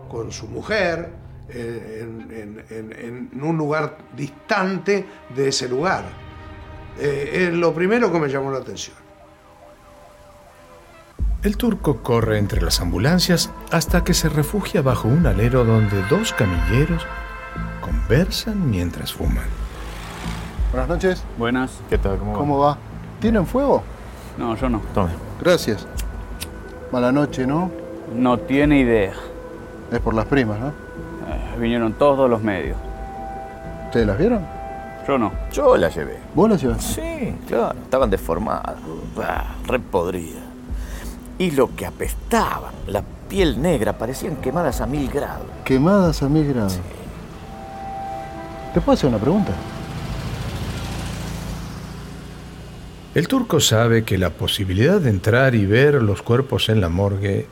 [0.10, 6.06] con su mujer en, en- en un lugar distante de ese lugar.
[7.00, 8.96] Eh, es lo primero que me llamó la atención.
[11.44, 16.34] El turco corre entre las ambulancias hasta que se refugia bajo un alero donde dos
[16.34, 17.06] camilleros
[17.82, 19.46] conversan mientras fuman.
[20.72, 21.24] Buenas noches.
[21.38, 21.80] Buenas.
[21.90, 22.18] ¿Qué tal?
[22.18, 22.38] ¿Cómo va?
[22.38, 22.78] ¿Cómo va?
[23.22, 23.84] ¿Tienen fuego?
[24.38, 24.82] No, yo no.
[24.94, 25.12] Tome.
[25.40, 25.88] Gracias.
[26.92, 27.72] Mala noche, ¿no?
[28.14, 29.14] No tiene idea.
[29.92, 30.74] Es por las primas, ¿no?
[31.60, 32.78] Vinieron todos los medios.
[33.86, 34.42] ¿Ustedes las vieron?
[35.08, 35.32] Yo no.
[35.52, 36.18] Yo la llevé.
[36.36, 36.84] ¿Vos las llevaste?
[36.84, 37.78] Sí, claro.
[37.82, 38.76] Estaban deformadas.
[39.16, 40.44] Bah, re podridas.
[41.40, 45.46] Y lo que apestaban, la piel negra, parecían quemadas a mil grados.
[45.64, 46.80] Quemadas a mil grados.
[48.74, 49.54] ¿Te puedo hacer una pregunta?
[53.16, 57.48] El turco sabe que la posibilidad de entrar y ver los cuerpos en la morgue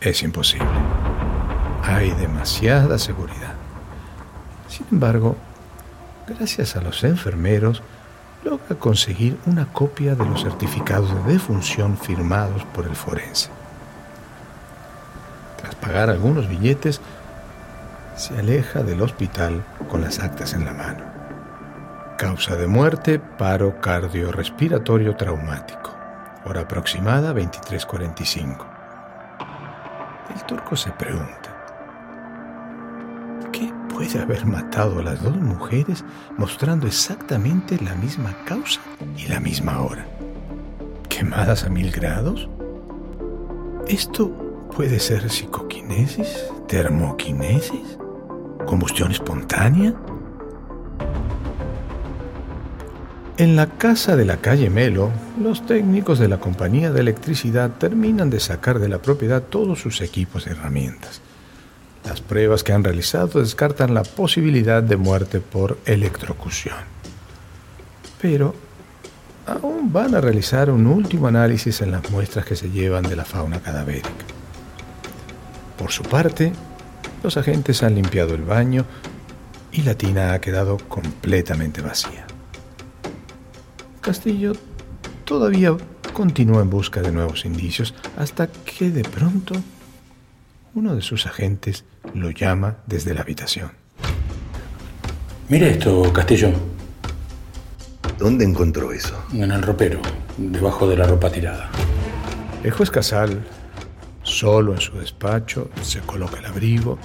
[0.00, 0.68] es imposible.
[1.88, 3.54] Hay demasiada seguridad.
[4.68, 5.36] Sin embargo,
[6.26, 7.82] gracias a los enfermeros,
[8.44, 13.48] logra conseguir una copia de los certificados de defunción firmados por el forense.
[15.56, 17.00] Tras pagar algunos billetes,
[18.16, 21.04] se aleja del hospital con las actas en la mano.
[22.18, 25.96] Causa de muerte, paro cardiorrespiratorio traumático.
[26.44, 28.66] Hora aproximada 23.45.
[30.34, 31.37] El turco se pregunta, ¿qué
[33.98, 36.04] puede haber matado a las dos mujeres
[36.36, 38.80] mostrando exactamente la misma causa
[39.16, 40.06] y la misma hora?
[41.08, 42.48] ¿Quemadas a mil grados?
[43.88, 44.30] ¿Esto
[44.70, 46.44] puede ser psicoquinesis?
[46.68, 47.98] ¿Termoquinesis?
[48.66, 49.92] ¿Combustión espontánea?
[53.36, 55.10] En la casa de la calle Melo,
[55.42, 60.00] los técnicos de la compañía de electricidad terminan de sacar de la propiedad todos sus
[60.02, 61.20] equipos y herramientas.
[62.08, 66.78] Las pruebas que han realizado descartan la posibilidad de muerte por electrocución.
[68.22, 68.54] Pero
[69.46, 73.26] aún van a realizar un último análisis en las muestras que se llevan de la
[73.26, 74.08] fauna cadavérica.
[75.76, 76.54] Por su parte,
[77.22, 78.86] los agentes han limpiado el baño
[79.70, 82.26] y la tina ha quedado completamente vacía.
[84.00, 84.54] Castillo
[85.26, 85.76] todavía
[86.14, 89.52] continúa en busca de nuevos indicios hasta que de pronto
[90.78, 93.72] uno de sus agentes lo llama desde la habitación.
[95.48, 96.52] Mire esto, Castillo.
[98.16, 99.20] ¿Dónde encontró eso?
[99.32, 100.00] En el ropero,
[100.36, 101.68] debajo de la ropa tirada.
[102.62, 103.44] El juez Casal,
[104.22, 106.96] solo en su despacho, se coloca el abrigo,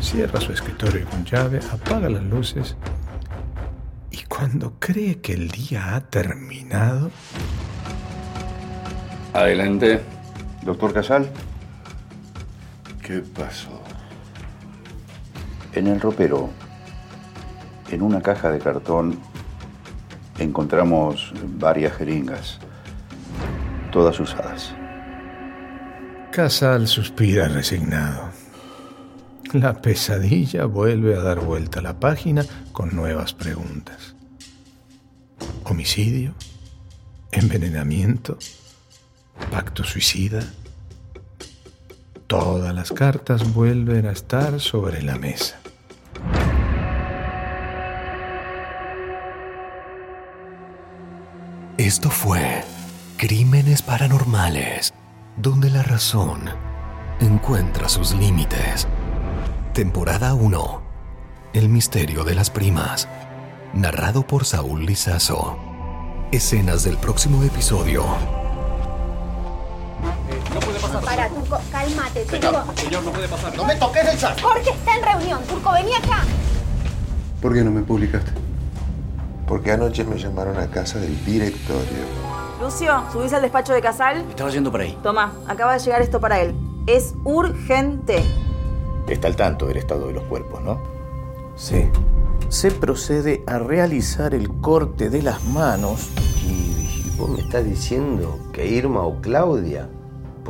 [0.00, 2.74] cierra su escritorio con llave, apaga las luces
[4.10, 7.12] y cuando cree que el día ha terminado,
[9.32, 10.00] Adelante.
[10.64, 11.30] Doctor Casal,
[13.10, 13.82] ¿Qué pasó?
[15.72, 16.48] en el ropero,
[17.90, 19.18] en una caja de cartón,
[20.38, 22.60] encontramos varias jeringas,
[23.90, 24.72] todas usadas.
[26.30, 28.30] Casal suspira resignado.
[29.54, 34.14] La pesadilla vuelve a dar vuelta a la página con nuevas preguntas.
[35.64, 36.32] ¿Homicidio?
[37.32, 38.38] ¿Envenenamiento?
[39.50, 40.44] ¿Pacto suicida?
[42.30, 45.58] Todas las cartas vuelven a estar sobre la mesa.
[51.76, 52.62] Esto fue
[53.16, 54.94] Crímenes Paranormales,
[55.38, 56.42] donde la razón
[57.18, 58.86] encuentra sus límites.
[59.74, 60.82] Temporada 1.
[61.52, 63.08] El misterio de las primas.
[63.74, 65.58] Narrado por Saúl Lizazo.
[66.30, 68.39] Escenas del próximo episodio.
[70.92, 71.16] Pasar.
[71.16, 72.72] Para, Turco, cálmate, Señor, Turco.
[72.76, 73.56] señor, no puede pasar.
[73.56, 74.40] No me toques el saco.
[74.42, 75.42] Jorge está en reunión.
[75.44, 76.24] Turco, vení acá.
[77.40, 78.32] ¿Por qué no me publicaste?
[79.46, 82.04] Porque anoche me llamaron a casa del directorio.
[82.60, 84.18] Lucio, ¿subís al despacho de Casal?
[84.28, 84.96] Estaba yendo por ahí.
[85.02, 86.54] Toma, acaba de llegar esto para él.
[86.86, 88.22] Es urgente.
[89.08, 90.80] Está al tanto del estado de los cuerpos, ¿no?
[91.56, 91.88] Sí.
[92.48, 96.10] Se procede a realizar el corte de las manos.
[96.44, 99.88] ¿Y vos me estás diciendo que Irma o Claudia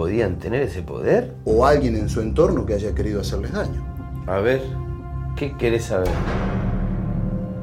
[0.01, 1.35] podían tener ese poder?
[1.45, 3.85] O alguien en su entorno que haya querido hacerles daño.
[4.27, 4.63] A ver,
[5.37, 6.09] ¿qué querés saber?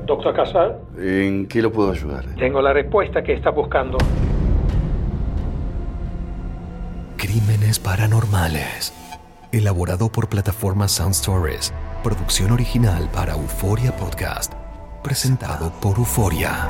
[0.06, 2.26] Doctor Casal, ¿En qué lo puedo ayudar?
[2.38, 3.98] tengo la respuesta que está buscando.
[7.18, 8.94] Crímenes paranormales.
[9.52, 11.74] Elaborado por plataforma Sound Stories.
[12.04, 14.54] Producción original para Euforia Podcast.
[15.04, 16.70] Presentado por Euforia.